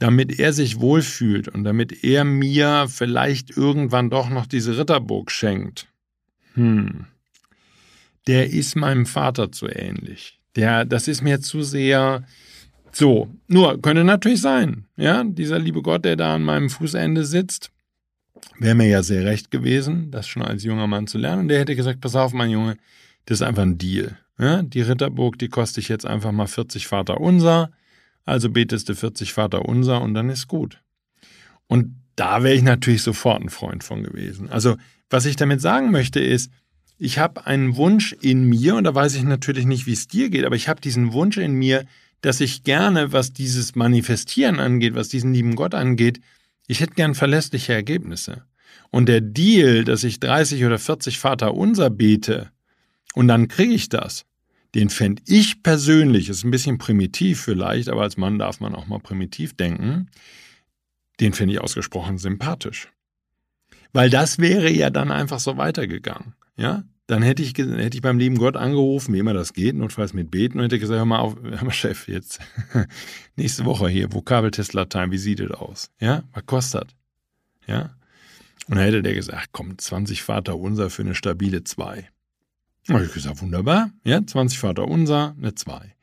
damit 0.03 0.41
er 0.41 0.53
sich 0.53 0.81
wohlfühlt 0.81 1.47
und 1.47 1.63
damit 1.63 2.03
er 2.03 2.25
mir 2.25 2.87
vielleicht 2.89 3.57
irgendwann 3.57 4.11
doch 4.11 4.31
noch 4.31 4.47
diese 4.47 4.77
Ritterburg 4.77 5.31
schenkt. 5.31 5.87
Hm. 6.55 7.07
Der 8.27 8.51
ist 8.51 8.75
meinem 8.75 9.07
Vater 9.07 9.53
zu 9.53 9.69
ähnlich. 9.69 10.41
Der, 10.57 10.85
das 10.85 11.07
ist 11.07 11.23
mir 11.23 11.41
zu 11.41 11.63
sehr 11.63 12.25
so. 12.91 13.31
Nur, 13.47 13.81
könnte 13.81 14.03
natürlich 14.03 14.41
sein, 14.41 14.87
ja, 14.97 15.23
dieser 15.23 15.61
liebe 15.61 15.83
Gott, 15.83 16.05
der 16.05 16.17
da 16.17 16.35
an 16.35 16.43
meinem 16.43 16.69
Fußende 16.69 17.25
sitzt, 17.25 17.71
wäre 18.59 18.75
mir 18.75 18.89
ja 18.89 19.05
sehr 19.05 19.25
recht 19.25 19.53
gewesen, 19.53 20.11
das 20.11 20.27
schon 20.27 20.43
als 20.43 20.65
junger 20.65 20.89
Mann 20.89 21.07
zu 21.07 21.17
lernen. 21.17 21.43
Und 21.43 21.49
der 21.49 21.61
hätte 21.61 21.77
gesagt, 21.77 22.01
pass 22.01 22.17
auf, 22.17 22.33
mein 22.33 22.51
Junge, 22.51 22.77
das 23.27 23.39
ist 23.39 23.47
einfach 23.47 23.63
ein 23.63 23.79
Deal. 23.79 24.19
Ja, 24.37 24.63
die 24.63 24.83
Ritterburg, 24.83 25.39
die 25.39 25.49
kostet 25.49 25.85
ich 25.85 25.89
jetzt 25.89 26.07
einfach 26.07 26.33
mal 26.33 26.49
40 26.49 26.89
Vater 26.89 27.21
unser. 27.21 27.71
Also 28.25 28.51
betest 28.51 28.89
du 28.89 28.95
40 28.95 29.33
Vater 29.33 29.65
unser 29.65 30.01
und 30.01 30.15
dann 30.15 30.31
ist 30.31 30.49
gut. 30.49 30.81
Und 31.67 31.97
da 32.17 32.43
wäre 32.43 32.55
ich 32.55 32.63
natürlich 32.63 33.03
sofort 33.03 33.43
ein 33.43 33.49
Freund 33.49 33.83
von 33.83 34.03
gewesen. 34.03 34.51
Also, 34.51 34.77
was 35.11 35.27
ich 35.27 35.37
damit 35.37 35.61
sagen 35.61 35.91
möchte 35.91 36.21
ist, 36.21 36.51
ich 36.99 37.19
habe 37.19 37.47
einen 37.47 37.77
Wunsch 37.77 38.13
in 38.21 38.45
mir, 38.45 38.77
und 38.77 38.85
da 38.85 38.95
weiß 38.95 39.15
ich 39.17 39.25
natürlich 39.25 39.67
nicht, 39.67 39.87
wie 39.87 39.93
es 39.93 40.07
dir 40.07 40.31
geht, 40.31 40.45
aber 40.45 40.55
ich 40.55 40.69
habe 40.69 40.81
diesen 40.81 41.13
Wunsch 41.13 41.37
in 41.37 41.53
mir, 41.53 41.85
dass 42.21 42.41
ich 42.41 42.63
gerne, 42.63 43.13
was 43.13 43.33
dieses 43.33 43.75
Manifestieren 43.75 44.61
angeht, 44.61 44.95
was 44.95 45.09
diesen 45.09 45.35
lieben 45.35 45.57
Gott 45.57 45.75
angeht, 45.75 46.21
ich 46.69 46.81
hätte 46.81 46.95
gern 46.95 47.15
verlässliche 47.15 47.73
Ergebnisse. 47.73 48.45
Und 48.91 49.09
der 49.09 49.21
Deal, 49.21 49.85
dass 49.85 50.05
ich 50.05 50.21
30 50.21 50.65
oder 50.65 50.79
40 50.79 51.19
Vater 51.19 51.55
unser 51.55 51.91
bete 51.91 52.51
und 53.15 53.29
dann 53.29 53.49
kriege 53.49 53.75
ich 53.75 53.89
das, 53.89 54.25
den 54.75 54.89
fände 54.91 55.23
ich 55.27 55.63
persönlich, 55.63 56.29
ist 56.29 56.45
ein 56.45 56.51
bisschen 56.51 56.79
primitiv 56.79 57.41
vielleicht, 57.43 57.89
aber 57.89 58.03
als 58.03 58.17
Mann 58.17 58.39
darf 58.39 58.61
man 58.61 58.75
auch 58.75 58.87
mal 58.87 59.01
primitiv 59.01 59.55
denken, 59.55 60.09
den 61.21 61.35
finde 61.35 61.55
ich 61.55 61.61
ausgesprochen 61.61 62.19
sympathisch. 62.19 62.89
Weil 63.93 64.09
das 64.09 64.39
wäre 64.39 64.71
ja 64.71 64.89
dann 64.89 65.11
einfach 65.11 65.39
so 65.39 65.59
weitergegangen. 65.59 66.35
Ja, 66.57 66.85
dann 67.07 67.23
hätte 67.23 67.43
ich, 67.43 67.51
hätte 67.59 67.97
ich 67.97 68.03
beim 68.03 68.19
lieben 68.19 68.39
Gott 68.39 68.57
angerufen, 68.57 69.13
wie 69.13 69.19
immer 69.19 69.35
das 69.35 69.53
geht, 69.53 69.75
notfalls 69.75 70.15
mit 70.15 70.31
Beten, 70.31 70.59
und 70.59 70.65
hätte 70.65 70.79
gesagt, 70.79 70.99
hör 70.99 71.05
mal 71.05 71.19
auf, 71.19 71.37
hör 71.43 71.65
mal 71.65 71.73
Chef, 71.73 72.09
jetzt 72.09 72.41
nächste 73.37 73.65
Woche 73.67 73.89
hier, 73.89 74.13
Vokabeltest 74.13 74.73
Latein, 74.73 75.11
wie 75.11 75.19
sieht 75.19 75.41
das 75.41 75.51
aus? 75.51 75.91
Ja, 76.01 76.25
was 76.33 76.47
kostet? 76.47 76.95
Ja, 77.67 77.95
und 78.69 78.77
dann 78.77 78.85
hätte 78.85 79.03
der 79.03 79.15
gesagt, 79.15 79.49
komm, 79.53 79.77
20 79.77 80.23
Vater 80.23 80.57
unser 80.57 80.89
für 80.91 81.03
eine 81.03 81.15
stabile 81.15 81.65
2. 81.65 82.09
Da 82.87 82.95
habe 82.95 83.05
ich 83.05 83.13
gesagt, 83.13 83.41
wunderbar, 83.41 83.91
ja, 84.05 84.25
20 84.25 84.59
Vater 84.59 84.89
unser, 84.89 85.37
eine 85.39 85.55
2. 85.55 85.95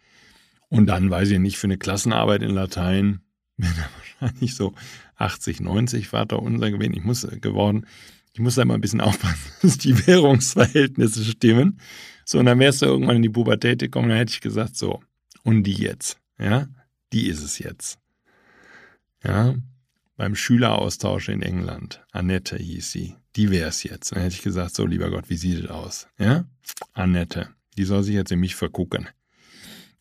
Und 0.69 0.85
dann, 0.87 1.09
weiß 1.09 1.29
ich 1.31 1.39
nicht, 1.39 1.57
für 1.57 1.67
eine 1.67 1.77
Klassenarbeit 1.77 2.41
in 2.41 2.51
Latein, 2.51 3.21
wäre 3.57 3.73
wahrscheinlich 4.19 4.55
so 4.55 4.73
80, 5.17 5.59
90 5.59 6.07
Vater 6.07 6.41
unser 6.41 6.71
gewesen, 6.71 6.93
ich 6.93 7.03
muss 7.03 7.23
äh, 7.23 7.39
geworden, 7.39 7.85
ich 8.33 8.39
muss 8.39 8.55
da 8.55 8.63
mal 8.63 8.75
ein 8.75 8.81
bisschen 8.81 9.01
aufpassen, 9.01 9.51
dass 9.61 9.77
die 9.77 10.07
Währungsverhältnisse 10.07 11.25
stimmen. 11.25 11.79
So, 12.23 12.39
und 12.39 12.45
dann 12.45 12.59
wärst 12.59 12.81
du 12.81 12.85
irgendwann 12.85 13.17
in 13.17 13.23
die 13.23 13.29
Pubertät 13.29 13.79
gekommen, 13.79 14.09
dann 14.09 14.17
hätte 14.17 14.33
ich 14.33 14.41
gesagt, 14.41 14.77
so, 14.77 15.01
und 15.43 15.63
die 15.63 15.73
jetzt, 15.73 16.17
ja, 16.39 16.67
die 17.11 17.27
ist 17.27 17.43
es 17.43 17.59
jetzt. 17.59 17.99
Ja, 19.23 19.55
beim 20.15 20.35
Schüleraustausch 20.35 21.29
in 21.29 21.41
England, 21.41 22.05
Annette 22.11 22.57
hieß 22.57 22.91
sie, 22.91 23.15
die 23.39 23.51
wäre 23.51 23.69
es 23.69 23.83
jetzt. 23.83 24.11
Dann 24.11 24.21
hätte 24.21 24.35
ich 24.35 24.41
gesagt, 24.41 24.75
so, 24.75 24.85
lieber 24.85 25.09
Gott, 25.09 25.29
wie 25.29 25.37
sieht 25.37 25.63
es 25.63 25.69
aus? 25.69 26.07
Ja, 26.19 26.43
Annette, 26.91 27.47
die 27.77 27.85
soll 27.85 28.03
sich 28.03 28.13
jetzt 28.13 28.33
in 28.33 28.41
mich 28.41 28.55
vergucken. 28.55 29.07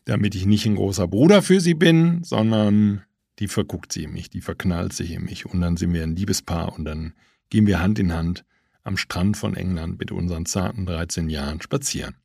Damit 0.03 0.35
ich 0.35 0.45
nicht 0.45 0.65
ein 0.65 0.75
großer 0.75 1.07
Bruder 1.07 1.41
für 1.41 1.61
sie 1.61 1.73
bin, 1.73 2.21
sondern 2.21 3.03
die 3.39 3.47
verguckt 3.47 3.93
sie 3.93 4.03
in 4.03 4.11
mich, 4.11 4.29
die 4.29 4.41
verknallt 4.41 4.91
sich 4.91 5.11
in 5.11 5.23
mich 5.23 5.45
und 5.45 5.61
dann 5.61 5.77
sind 5.77 5.93
wir 5.93 6.03
ein 6.03 6.17
Liebespaar 6.17 6.77
und 6.77 6.83
dann 6.83 7.13
gehen 7.49 7.65
wir 7.65 7.79
Hand 7.79 7.97
in 7.97 8.11
Hand 8.11 8.43
am 8.83 8.97
Strand 8.97 9.37
von 9.37 9.55
England 9.55 9.99
mit 9.99 10.11
unseren 10.11 10.45
zarten 10.45 10.85
13 10.85 11.29
Jahren 11.29 11.61
spazieren. 11.61 12.15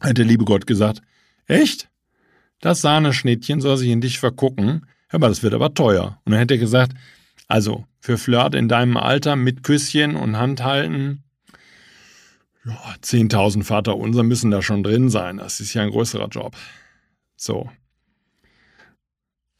Hat 0.00 0.18
der 0.18 0.24
liebe 0.24 0.44
Gott 0.44 0.66
gesagt, 0.66 1.00
echt? 1.46 1.88
Das 2.60 2.80
Sahneschnittchen 2.80 3.60
soll 3.60 3.76
sich 3.76 3.90
in 3.90 4.00
dich 4.00 4.18
vergucken, 4.18 4.86
aber 5.10 5.28
das 5.28 5.44
wird 5.44 5.54
aber 5.54 5.74
teuer. 5.74 6.20
Und 6.24 6.32
dann 6.32 6.40
hätte 6.40 6.54
er 6.54 6.58
gesagt, 6.58 6.94
also 7.48 7.84
für 8.00 8.18
Flirt 8.18 8.54
in 8.54 8.68
deinem 8.68 8.96
Alter 8.96 9.36
mit 9.36 9.62
Küsschen 9.62 10.16
und 10.16 10.36
Handhalten, 10.36 11.24
ja, 12.64 12.94
10.000 13.02 13.62
Vater 13.62 13.96
unser 13.96 14.22
müssen 14.22 14.50
da 14.50 14.62
schon 14.62 14.82
drin 14.82 15.10
sein. 15.10 15.36
Das 15.36 15.60
ist 15.60 15.74
ja 15.74 15.82
ein 15.82 15.90
größerer 15.90 16.28
Job. 16.28 16.56
So. 17.36 17.70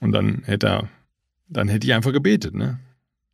Und 0.01 0.12
dann 0.12 0.42
hätte 0.44 0.68
er, 0.68 0.88
dann 1.49 1.68
hätte 1.68 1.87
ich 1.87 1.92
einfach 1.92 2.12
gebetet, 2.12 2.55
ne? 2.55 2.81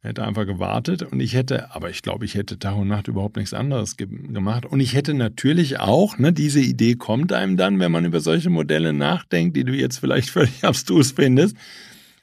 hätte 0.03 0.25
einfach 0.25 0.47
gewartet 0.47 1.03
und 1.03 1.21
ich 1.21 1.35
hätte, 1.35 1.75
aber 1.75 1.91
ich 1.91 2.01
glaube, 2.03 2.25
ich 2.25 2.35
hätte 2.35 2.59
Tag 2.59 2.77
und 2.77 2.89
Nacht 2.89 3.09
überhaupt 3.09 3.37
nichts 3.37 3.53
anderes 3.53 3.97
ge 3.97 4.09
gemacht. 4.09 4.65
Und 4.65 4.81
ich 4.81 4.95
hätte 4.95 5.13
natürlich 5.13 5.79
auch, 5.79 6.17
ne, 6.17 6.33
diese 6.33 6.61
Idee 6.61 6.95
kommt 6.95 7.33
einem 7.33 7.57
dann, 7.59 7.79
wenn 7.81 7.93
man 7.93 8.07
über 8.07 8.21
solche 8.21 8.49
Modelle 8.49 8.95
nachdenkt, 8.95 9.57
die 9.57 9.65
du 9.65 9.73
jetzt 9.73 9.99
vielleicht 9.99 10.31
völlig 10.31 10.65
abstrus 10.65 11.13
findest. 11.13 11.57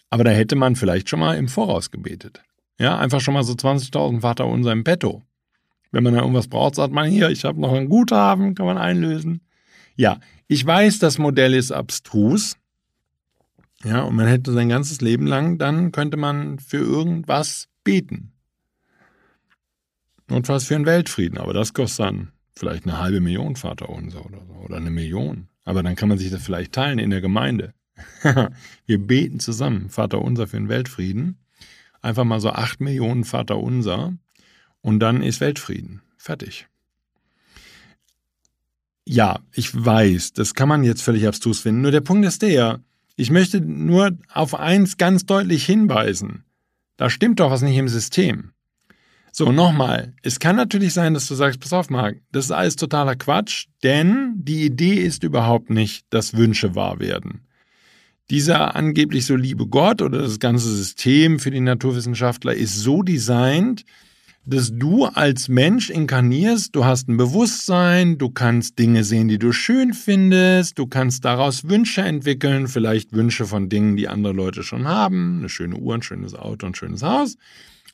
Aber 0.10 0.24
da 0.24 0.32
hätte 0.32 0.56
man 0.56 0.76
vielleicht 0.76 1.10
schon 1.10 1.20
mal 1.20 1.38
im 1.38 1.48
Voraus 1.48 1.92
gebetet. 1.92 2.42
Ja, 2.80 2.98
einfach 2.98 3.22
schon 3.22 3.34
mal 3.34 3.44
so 3.44 3.54
20.000 3.54 4.22
Vater 4.22 4.46
unser 4.46 4.72
im 4.72 4.84
Petto. 4.84 5.24
Wenn 5.92 6.04
man 6.04 6.14
da 6.14 6.22
irgendwas 6.22 6.48
braucht, 6.48 6.76
sagt 6.76 6.94
man 6.94 7.10
hier, 7.10 7.30
ich 7.30 7.44
habe 7.46 7.60
noch 7.60 7.74
ein 7.74 7.90
Guthaben, 7.90 8.56
kann 8.56 8.66
man 8.66 8.78
einlösen. 8.78 9.42
Ja, 9.96 10.20
ich 10.48 10.66
weiß, 10.66 11.00
das 11.00 11.18
Modell 11.18 11.54
ist 11.54 11.72
abstrus. 11.72 12.56
Ja, 13.84 14.02
und 14.02 14.16
man 14.16 14.28
hätte 14.28 14.54
sein 14.54 14.70
ganzes 14.70 15.02
Leben 15.02 15.28
lang, 15.28 15.58
dann 15.58 15.92
könnte 15.92 16.18
man 16.18 16.60
für 16.60 16.78
irgendwas 16.78 17.68
beten. 17.84 18.34
Notfalls 20.28 20.66
für 20.66 20.76
einen 20.76 20.86
Weltfrieden, 20.86 21.38
aber 21.38 21.54
das 21.54 21.74
kostet 21.74 22.06
dann 22.06 22.32
vielleicht 22.56 22.84
eine 22.84 23.00
halbe 23.00 23.22
Million 23.22 23.56
Vater 23.56 23.90
unser 23.90 24.26
oder 24.26 24.46
so, 24.46 24.54
oder 24.54 24.78
eine 24.78 24.90
Million. 24.90 25.48
Aber 25.64 25.84
dann 25.84 25.96
kann 25.96 26.10
man 26.10 26.18
sich 26.18 26.32
das 26.32 26.44
vielleicht 26.44 26.74
teilen 26.74 27.00
in 27.00 27.12
der 27.12 27.22
Gemeinde. 27.22 27.74
Wir 28.86 28.98
beten 28.98 29.40
zusammen, 29.40 29.90
Vater 29.90 30.22
unser 30.22 30.48
für 30.48 30.58
den 30.58 30.70
Weltfrieden. 30.70 31.38
Einfach 32.02 32.24
mal 32.24 32.40
so 32.40 32.52
acht 32.52 32.80
Millionen 32.80 33.24
Vater 33.24 33.58
unser 33.58 34.14
und 34.82 35.00
dann 35.00 35.22
ist 35.22 35.42
Weltfrieden. 35.42 36.02
Fertig. 36.18 36.68
Ja, 39.06 39.40
ich 39.54 39.74
weiß, 39.74 40.34
das 40.34 40.54
kann 40.54 40.68
man 40.68 40.84
jetzt 40.84 41.02
völlig 41.02 41.28
abstrus 41.28 41.62
finden. 41.62 41.82
Nur 41.82 41.92
der 41.92 42.02
Punkt 42.02 42.26
ist 42.26 42.42
der, 42.42 42.82
ich 43.16 43.32
möchte 43.32 43.62
nur 43.62 44.18
auf 44.34 44.54
eins 44.54 44.98
ganz 44.98 45.26
deutlich 45.26 45.66
hinweisen. 45.66 46.44
Da 46.98 47.10
stimmt 47.10 47.40
doch 47.40 47.50
was 47.50 47.62
nicht 47.62 47.78
im 47.78 47.88
System. 47.88 48.52
So, 49.32 49.52
nochmal. 49.52 50.14
Es 50.24 50.40
kann 50.40 50.56
natürlich 50.56 50.94
sein, 50.94 51.14
dass 51.14 51.28
du 51.28 51.36
sagst, 51.36 51.60
pass 51.60 51.72
auf, 51.72 51.90
Marc, 51.90 52.18
das 52.32 52.46
ist 52.46 52.52
alles 52.52 52.76
totaler 52.76 53.16
Quatsch, 53.16 53.68
denn 53.84 54.34
die 54.38 54.66
Idee 54.66 54.96
ist 54.96 55.24
überhaupt 55.24 55.70
nicht, 55.70 56.06
dass 56.10 56.36
Wünsche 56.36 56.76
wahr 56.76 57.00
werden. 57.00 57.47
Dieser 58.30 58.76
angeblich 58.76 59.26
so 59.26 59.38
liebe 59.38 59.68
Gott 59.68 60.02
oder 60.02 60.20
das 60.20 60.40
ganze 60.40 60.70
System 60.70 61.40
für 61.40 61.50
die 61.50 61.62
Naturwissenschaftler 61.62 62.54
ist 62.54 62.76
so 62.76 63.02
designt, 63.02 63.86
dass 64.46 64.72
du 64.74 65.06
als 65.06 65.48
Mensch 65.48 65.90
inkarnierst, 65.90 66.76
du 66.76 66.84
hast 66.84 67.08
ein 67.08 67.18
Bewusstsein, 67.18 68.18
du 68.18 68.30
kannst 68.30 68.80
Dinge 68.80 69.06
sehen, 69.06 69.30
die 69.30 69.40
du 69.40 69.54
schön 69.54 69.94
findest, 69.94 70.78
du 70.78 70.88
kannst 70.88 71.24
daraus 71.24 71.70
Wünsche 71.70 72.02
entwickeln, 72.02 72.68
vielleicht 72.68 73.14
Wünsche 73.14 73.46
von 73.46 73.70
Dingen, 73.70 73.96
die 73.96 74.10
andere 74.10 74.34
Leute 74.34 74.64
schon 74.64 74.88
haben, 74.88 75.40
eine 75.40 75.50
schöne 75.50 75.76
Uhr, 75.76 75.96
ein 75.96 76.02
schönes 76.02 76.34
Auto, 76.34 76.66
ein 76.66 76.76
schönes 76.76 77.04
Haus. 77.04 77.38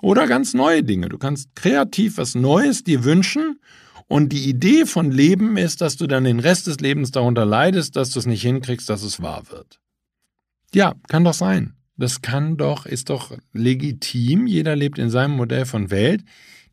Oder 0.01 0.27
ganz 0.27 0.53
neue 0.53 0.83
Dinge. 0.83 1.09
Du 1.09 1.17
kannst 1.17 1.55
kreativ 1.55 2.17
was 2.17 2.35
Neues 2.35 2.83
dir 2.83 3.03
wünschen 3.03 3.59
und 4.07 4.33
die 4.33 4.49
Idee 4.49 4.85
von 4.85 5.11
Leben 5.11 5.57
ist, 5.57 5.81
dass 5.81 5.95
du 5.97 6.07
dann 6.07 6.23
den 6.23 6.39
Rest 6.39 6.67
des 6.67 6.79
Lebens 6.79 7.11
darunter 7.11 7.45
leidest, 7.45 7.95
dass 7.95 8.11
du 8.11 8.19
es 8.19 8.25
nicht 8.25 8.41
hinkriegst, 8.41 8.89
dass 8.89 9.01
es 9.01 9.21
wahr 9.21 9.43
wird. 9.49 9.79
Ja, 10.73 10.95
kann 11.07 11.23
doch 11.23 11.33
sein. 11.33 11.73
Das 11.97 12.21
kann 12.21 12.57
doch, 12.57 12.85
ist 12.85 13.09
doch 13.09 13.37
legitim. 13.53 14.47
Jeder 14.47 14.75
lebt 14.75 14.97
in 14.97 15.09
seinem 15.09 15.35
Modell 15.35 15.65
von 15.65 15.91
Welt. 15.91 16.23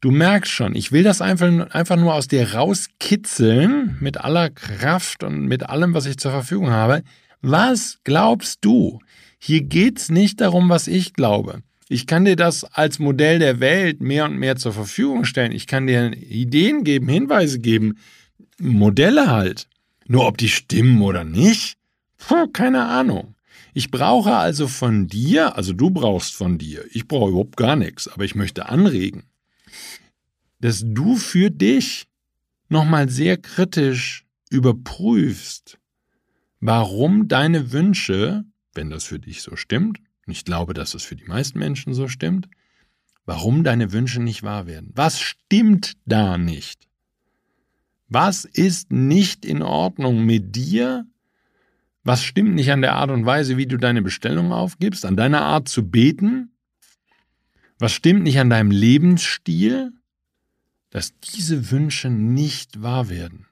Du 0.00 0.10
merkst 0.10 0.50
schon, 0.50 0.74
ich 0.74 0.92
will 0.92 1.02
das 1.02 1.20
einfach, 1.20 1.70
einfach 1.70 1.96
nur 1.96 2.14
aus 2.14 2.26
dir 2.26 2.54
rauskitzeln 2.54 3.98
mit 4.00 4.16
aller 4.16 4.48
Kraft 4.48 5.22
und 5.22 5.44
mit 5.44 5.68
allem, 5.68 5.92
was 5.92 6.06
ich 6.06 6.16
zur 6.16 6.30
Verfügung 6.30 6.70
habe. 6.70 7.02
Was 7.42 7.98
glaubst 8.04 8.64
du? 8.64 9.00
Hier 9.38 9.62
geht's 9.62 10.08
nicht 10.10 10.40
darum, 10.40 10.70
was 10.70 10.86
ich 10.86 11.12
glaube. 11.12 11.62
Ich 11.88 12.06
kann 12.06 12.24
dir 12.24 12.36
das 12.36 12.64
als 12.64 12.98
Modell 12.98 13.40
der 13.40 13.60
Welt 13.60 14.00
mehr 14.00 14.24
und 14.24 14.36
mehr 14.36 14.56
zur 14.56 14.72
Verfügung 14.72 15.24
stellen. 15.24 15.52
Ich 15.52 15.66
kann 15.66 15.86
dir 15.86 16.12
Ideen 16.12 16.84
geben, 16.84 17.08
Hinweise 17.08 17.58
geben, 17.58 17.98
Modelle 18.58 19.30
halt. 19.30 19.66
Nur 20.06 20.26
ob 20.26 20.38
die 20.38 20.48
stimmen 20.48 21.02
oder 21.02 21.24
nicht? 21.24 21.76
Puh, 22.16 22.46
keine 22.48 22.86
Ahnung. 22.86 23.34
Ich 23.72 23.90
brauche 23.90 24.36
also 24.36 24.68
von 24.68 25.06
dir, 25.06 25.56
also 25.56 25.72
du 25.72 25.90
brauchst 25.90 26.34
von 26.34 26.58
dir, 26.58 26.84
ich 26.90 27.06
brauche 27.06 27.30
überhaupt 27.30 27.56
gar 27.56 27.76
nichts, 27.76 28.08
aber 28.08 28.24
ich 28.24 28.34
möchte 28.34 28.68
anregen, 28.68 29.24
dass 30.60 30.82
du 30.84 31.16
für 31.16 31.50
dich 31.50 32.08
nochmal 32.68 33.08
sehr 33.08 33.36
kritisch 33.36 34.26
überprüfst, 34.50 35.78
warum 36.60 37.28
deine 37.28 37.72
Wünsche, 37.72 38.44
wenn 38.74 38.90
das 38.90 39.04
für 39.04 39.18
dich 39.18 39.42
so 39.42 39.56
stimmt, 39.56 40.00
und 40.26 40.32
ich 40.32 40.44
glaube, 40.44 40.74
dass 40.74 40.94
es 40.94 41.04
für 41.04 41.16
die 41.16 41.24
meisten 41.24 41.58
Menschen 41.58 41.94
so 41.94 42.08
stimmt, 42.08 42.48
warum 43.24 43.64
deine 43.64 43.92
Wünsche 43.92 44.20
nicht 44.20 44.42
wahr 44.42 44.66
werden. 44.66 44.92
Was 44.94 45.20
stimmt 45.20 45.96
da 46.04 46.38
nicht? 46.38 46.88
Was 48.08 48.44
ist 48.44 48.90
nicht 48.90 49.44
in 49.44 49.62
Ordnung 49.62 50.24
mit 50.24 50.56
dir? 50.56 51.06
Was 52.10 52.24
stimmt 52.24 52.56
nicht 52.56 52.72
an 52.72 52.82
der 52.82 52.96
Art 52.96 53.10
und 53.10 53.24
Weise, 53.24 53.56
wie 53.56 53.66
du 53.66 53.76
deine 53.76 54.02
Bestellung 54.02 54.52
aufgibst, 54.52 55.06
an 55.06 55.16
deiner 55.16 55.42
Art 55.42 55.68
zu 55.68 55.88
beten? 55.88 56.50
Was 57.78 57.92
stimmt 57.92 58.24
nicht 58.24 58.40
an 58.40 58.50
deinem 58.50 58.72
Lebensstil? 58.72 59.92
dass 60.90 61.18
diese 61.20 61.70
Wünsche 61.70 62.10
nicht 62.10 62.82
wahr 62.82 63.08
werden. 63.08 63.46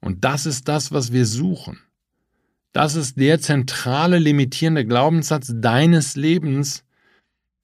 Und 0.00 0.24
das 0.24 0.44
ist 0.44 0.68
das, 0.68 0.92
was 0.92 1.12
wir 1.12 1.26
suchen. 1.26 1.80
Das 2.72 2.94
ist 2.94 3.18
der 3.18 3.40
zentrale 3.40 4.18
limitierende 4.18 4.84
Glaubenssatz 4.84 5.52
deines 5.54 6.16
Lebens, 6.16 6.84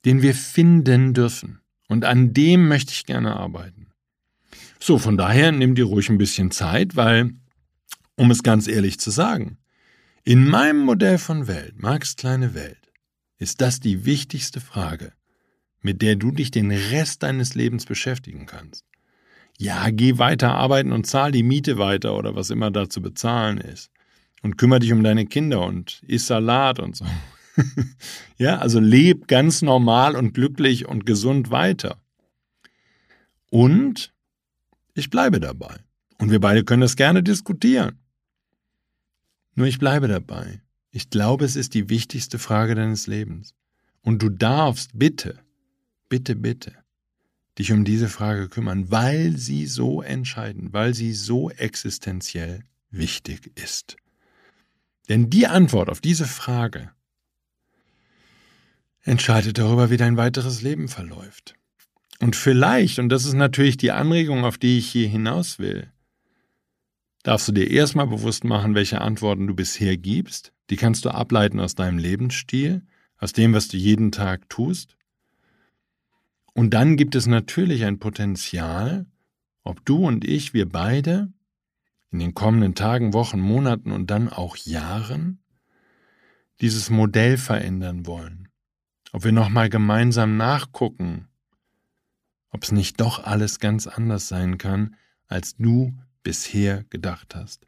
den 0.06 0.22
wir 0.22 0.34
finden 0.34 1.12
dürfen. 1.12 1.60
Und 1.88 2.04
an 2.04 2.32
dem 2.32 2.68
möchte 2.68 2.92
ich 2.92 3.04
gerne 3.04 3.36
arbeiten. 3.36 3.88
So, 4.78 4.96
von 4.96 5.18
daher 5.18 5.52
nimm 5.52 5.74
dir 5.74 5.84
ruhig 5.84 6.08
ein 6.08 6.16
bisschen 6.16 6.50
Zeit, 6.50 6.96
weil, 6.96 7.32
um 8.20 8.30
es 8.30 8.42
ganz 8.42 8.68
ehrlich 8.68 9.00
zu 9.00 9.10
sagen, 9.10 9.56
in 10.24 10.46
meinem 10.46 10.80
Modell 10.80 11.16
von 11.16 11.46
Welt, 11.46 11.80
Marx 11.80 12.16
kleine 12.16 12.52
Welt, 12.52 12.92
ist 13.38 13.62
das 13.62 13.80
die 13.80 14.04
wichtigste 14.04 14.60
Frage, 14.60 15.14
mit 15.80 16.02
der 16.02 16.16
du 16.16 16.30
dich 16.30 16.50
den 16.50 16.70
Rest 16.70 17.22
deines 17.22 17.54
Lebens 17.54 17.86
beschäftigen 17.86 18.44
kannst. 18.44 18.84
Ja, 19.56 19.88
geh 19.88 20.18
weiter 20.18 20.54
arbeiten 20.54 20.92
und 20.92 21.06
zahl 21.06 21.32
die 21.32 21.42
Miete 21.42 21.78
weiter 21.78 22.14
oder 22.14 22.34
was 22.34 22.50
immer 22.50 22.70
da 22.70 22.90
zu 22.90 23.00
bezahlen 23.00 23.56
ist. 23.56 23.90
Und 24.42 24.58
kümmere 24.58 24.80
dich 24.80 24.92
um 24.92 25.02
deine 25.02 25.24
Kinder 25.24 25.64
und 25.64 26.02
iss 26.06 26.26
Salat 26.26 26.78
und 26.78 26.96
so. 26.96 27.06
ja, 28.36 28.58
also 28.58 28.80
leb 28.80 29.28
ganz 29.28 29.62
normal 29.62 30.14
und 30.14 30.34
glücklich 30.34 30.86
und 30.86 31.06
gesund 31.06 31.50
weiter. 31.50 31.96
Und 33.48 34.12
ich 34.92 35.08
bleibe 35.08 35.40
dabei. 35.40 35.74
Und 36.18 36.30
wir 36.30 36.40
beide 36.40 36.64
können 36.64 36.82
das 36.82 36.96
gerne 36.96 37.22
diskutieren. 37.22 37.99
Nur 39.60 39.68
ich 39.68 39.78
bleibe 39.78 40.08
dabei. 40.08 40.62
Ich 40.90 41.10
glaube, 41.10 41.44
es 41.44 41.54
ist 41.54 41.74
die 41.74 41.90
wichtigste 41.90 42.38
Frage 42.38 42.74
deines 42.74 43.06
Lebens. 43.06 43.54
Und 44.00 44.22
du 44.22 44.30
darfst 44.30 44.92
bitte 44.94 45.38
bitte, 46.08 46.34
bitte 46.34 46.72
dich 47.58 47.70
um 47.70 47.84
diese 47.84 48.08
Frage 48.08 48.48
kümmern, 48.48 48.90
weil 48.90 49.36
sie 49.36 49.66
so 49.66 50.00
entscheidend, 50.00 50.72
weil 50.72 50.94
sie 50.94 51.12
so 51.12 51.50
existenziell 51.50 52.64
wichtig 52.90 53.52
ist. 53.54 53.96
Denn 55.10 55.28
die 55.28 55.46
Antwort 55.46 55.90
auf 55.90 56.00
diese 56.00 56.24
Frage 56.24 56.90
entscheidet 59.02 59.58
darüber, 59.58 59.90
wie 59.90 59.98
dein 59.98 60.16
weiteres 60.16 60.62
Leben 60.62 60.88
verläuft. 60.88 61.54
Und 62.18 62.34
vielleicht, 62.34 62.98
und 62.98 63.10
das 63.10 63.26
ist 63.26 63.34
natürlich 63.34 63.76
die 63.76 63.92
Anregung, 63.92 64.46
auf 64.46 64.56
die 64.56 64.78
ich 64.78 64.88
hier 64.88 65.08
hinaus 65.08 65.58
will, 65.58 65.92
darfst 67.22 67.48
du 67.48 67.52
dir 67.52 67.70
erstmal 67.70 68.06
bewusst 68.06 68.44
machen, 68.44 68.74
welche 68.74 69.00
Antworten 69.00 69.46
du 69.46 69.54
bisher 69.54 69.96
gibst. 69.96 70.52
Die 70.70 70.76
kannst 70.76 71.04
du 71.04 71.10
ableiten 71.10 71.60
aus 71.60 71.74
deinem 71.74 71.98
Lebensstil, 71.98 72.82
aus 73.18 73.32
dem, 73.32 73.52
was 73.52 73.68
du 73.68 73.76
jeden 73.76 74.12
Tag 74.12 74.48
tust. 74.48 74.96
Und 76.54 76.74
dann 76.74 76.96
gibt 76.96 77.14
es 77.14 77.26
natürlich 77.26 77.84
ein 77.84 77.98
Potenzial, 77.98 79.06
ob 79.62 79.84
du 79.84 80.06
und 80.06 80.24
ich, 80.24 80.54
wir 80.54 80.68
beide, 80.68 81.32
in 82.10 82.18
den 82.18 82.34
kommenden 82.34 82.74
Tagen, 82.74 83.12
Wochen, 83.12 83.40
Monaten 83.40 83.92
und 83.92 84.10
dann 84.10 84.28
auch 84.28 84.56
Jahren 84.56 85.38
dieses 86.60 86.90
Modell 86.90 87.36
verändern 87.36 88.06
wollen. 88.06 88.48
Ob 89.12 89.24
wir 89.24 89.32
nochmal 89.32 89.68
gemeinsam 89.68 90.36
nachgucken, 90.36 91.28
ob 92.50 92.64
es 92.64 92.72
nicht 92.72 93.00
doch 93.00 93.24
alles 93.24 93.60
ganz 93.60 93.86
anders 93.86 94.28
sein 94.28 94.58
kann, 94.58 94.96
als 95.28 95.56
du 95.56 95.94
bisher 96.22 96.84
gedacht 96.90 97.34
hast. 97.34 97.66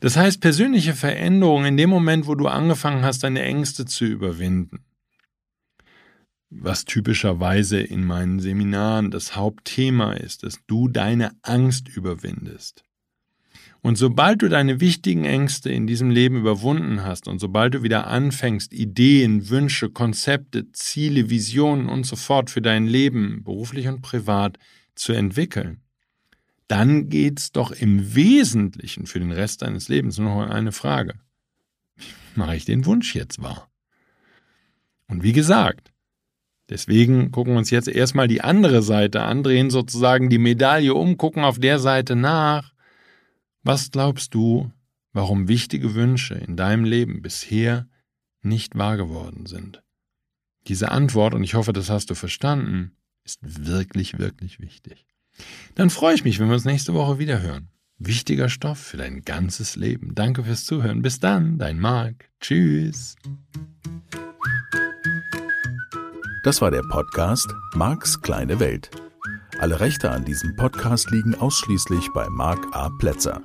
Das 0.00 0.16
heißt, 0.16 0.40
persönliche 0.40 0.94
Veränderung 0.94 1.64
in 1.64 1.76
dem 1.76 1.90
Moment, 1.90 2.26
wo 2.26 2.34
du 2.34 2.48
angefangen 2.48 3.04
hast, 3.04 3.22
deine 3.22 3.42
Ängste 3.42 3.86
zu 3.86 4.04
überwinden, 4.04 4.84
was 6.50 6.84
typischerweise 6.84 7.80
in 7.80 8.04
meinen 8.04 8.40
Seminaren 8.40 9.10
das 9.10 9.36
Hauptthema 9.36 10.12
ist, 10.12 10.42
dass 10.42 10.58
du 10.66 10.88
deine 10.88 11.32
Angst 11.42 11.88
überwindest. 11.88 12.84
Und 13.82 13.96
sobald 13.96 14.42
du 14.42 14.48
deine 14.48 14.80
wichtigen 14.80 15.24
Ängste 15.24 15.70
in 15.70 15.86
diesem 15.86 16.10
Leben 16.10 16.38
überwunden 16.38 17.04
hast 17.04 17.28
und 17.28 17.38
sobald 17.38 17.74
du 17.74 17.82
wieder 17.82 18.08
anfängst, 18.08 18.72
Ideen, 18.72 19.48
Wünsche, 19.48 19.90
Konzepte, 19.90 20.72
Ziele, 20.72 21.30
Visionen 21.30 21.88
und 21.88 22.04
so 22.04 22.16
fort 22.16 22.50
für 22.50 22.62
dein 22.62 22.86
Leben, 22.86 23.44
beruflich 23.44 23.86
und 23.86 24.02
privat, 24.02 24.58
zu 24.96 25.12
entwickeln, 25.12 25.82
dann 26.68 27.08
geht's 27.08 27.52
doch 27.52 27.70
im 27.70 28.14
Wesentlichen 28.14 29.06
für 29.06 29.20
den 29.20 29.32
Rest 29.32 29.62
deines 29.62 29.88
Lebens 29.88 30.18
nur 30.18 30.30
noch 30.30 30.44
um 30.44 30.50
eine 30.50 30.72
Frage. 30.72 31.14
Mache 32.34 32.56
ich 32.56 32.64
den 32.64 32.84
Wunsch 32.86 33.14
jetzt 33.14 33.42
wahr? 33.42 33.70
Und 35.08 35.22
wie 35.22 35.32
gesagt, 35.32 35.92
Deswegen 36.68 37.30
gucken 37.30 37.54
wir 37.54 37.58
uns 37.58 37.70
jetzt 37.70 37.88
erstmal 37.88 38.26
die 38.26 38.40
andere 38.40 38.82
Seite 38.82 39.22
an, 39.22 39.42
drehen 39.42 39.70
sozusagen 39.70 40.28
die 40.28 40.38
Medaille 40.38 40.94
um, 40.94 41.16
gucken 41.16 41.44
auf 41.44 41.60
der 41.60 41.78
Seite 41.78 42.16
nach. 42.16 42.72
Was 43.62 43.90
glaubst 43.90 44.34
du, 44.34 44.72
warum 45.12 45.48
wichtige 45.48 45.94
Wünsche 45.94 46.34
in 46.34 46.56
deinem 46.56 46.84
Leben 46.84 47.22
bisher 47.22 47.88
nicht 48.42 48.76
wahr 48.76 48.96
geworden 48.96 49.46
sind? 49.46 49.82
Diese 50.66 50.90
Antwort, 50.90 51.34
und 51.34 51.44
ich 51.44 51.54
hoffe, 51.54 51.72
das 51.72 51.88
hast 51.88 52.10
du 52.10 52.16
verstanden, 52.16 52.96
ist 53.22 53.38
wirklich, 53.42 54.18
wirklich 54.18 54.58
wichtig. 54.58 55.06
Dann 55.74 55.90
freue 55.90 56.14
ich 56.14 56.24
mich, 56.24 56.38
wenn 56.38 56.48
wir 56.48 56.54
uns 56.54 56.64
nächste 56.64 56.94
Woche 56.94 57.18
wieder 57.18 57.42
hören. 57.42 57.68
Wichtiger 57.98 58.48
Stoff 58.48 58.78
für 58.78 58.98
dein 58.98 59.22
ganzes 59.22 59.76
Leben. 59.76 60.14
Danke 60.14 60.44
fürs 60.44 60.64
Zuhören. 60.64 61.02
Bis 61.02 61.18
dann, 61.18 61.58
dein 61.58 61.78
Marc. 61.78 62.28
Tschüss. 62.40 63.16
Das 66.44 66.60
war 66.60 66.70
der 66.70 66.82
Podcast 66.82 67.48
Marks 67.74 68.20
kleine 68.20 68.60
Welt. 68.60 68.90
Alle 69.58 69.80
Rechte 69.80 70.10
an 70.10 70.24
diesem 70.24 70.54
Podcast 70.56 71.10
liegen 71.10 71.34
ausschließlich 71.34 72.08
bei 72.14 72.28
Mark 72.28 72.64
A. 72.72 72.90
Plätzer. 72.98 73.40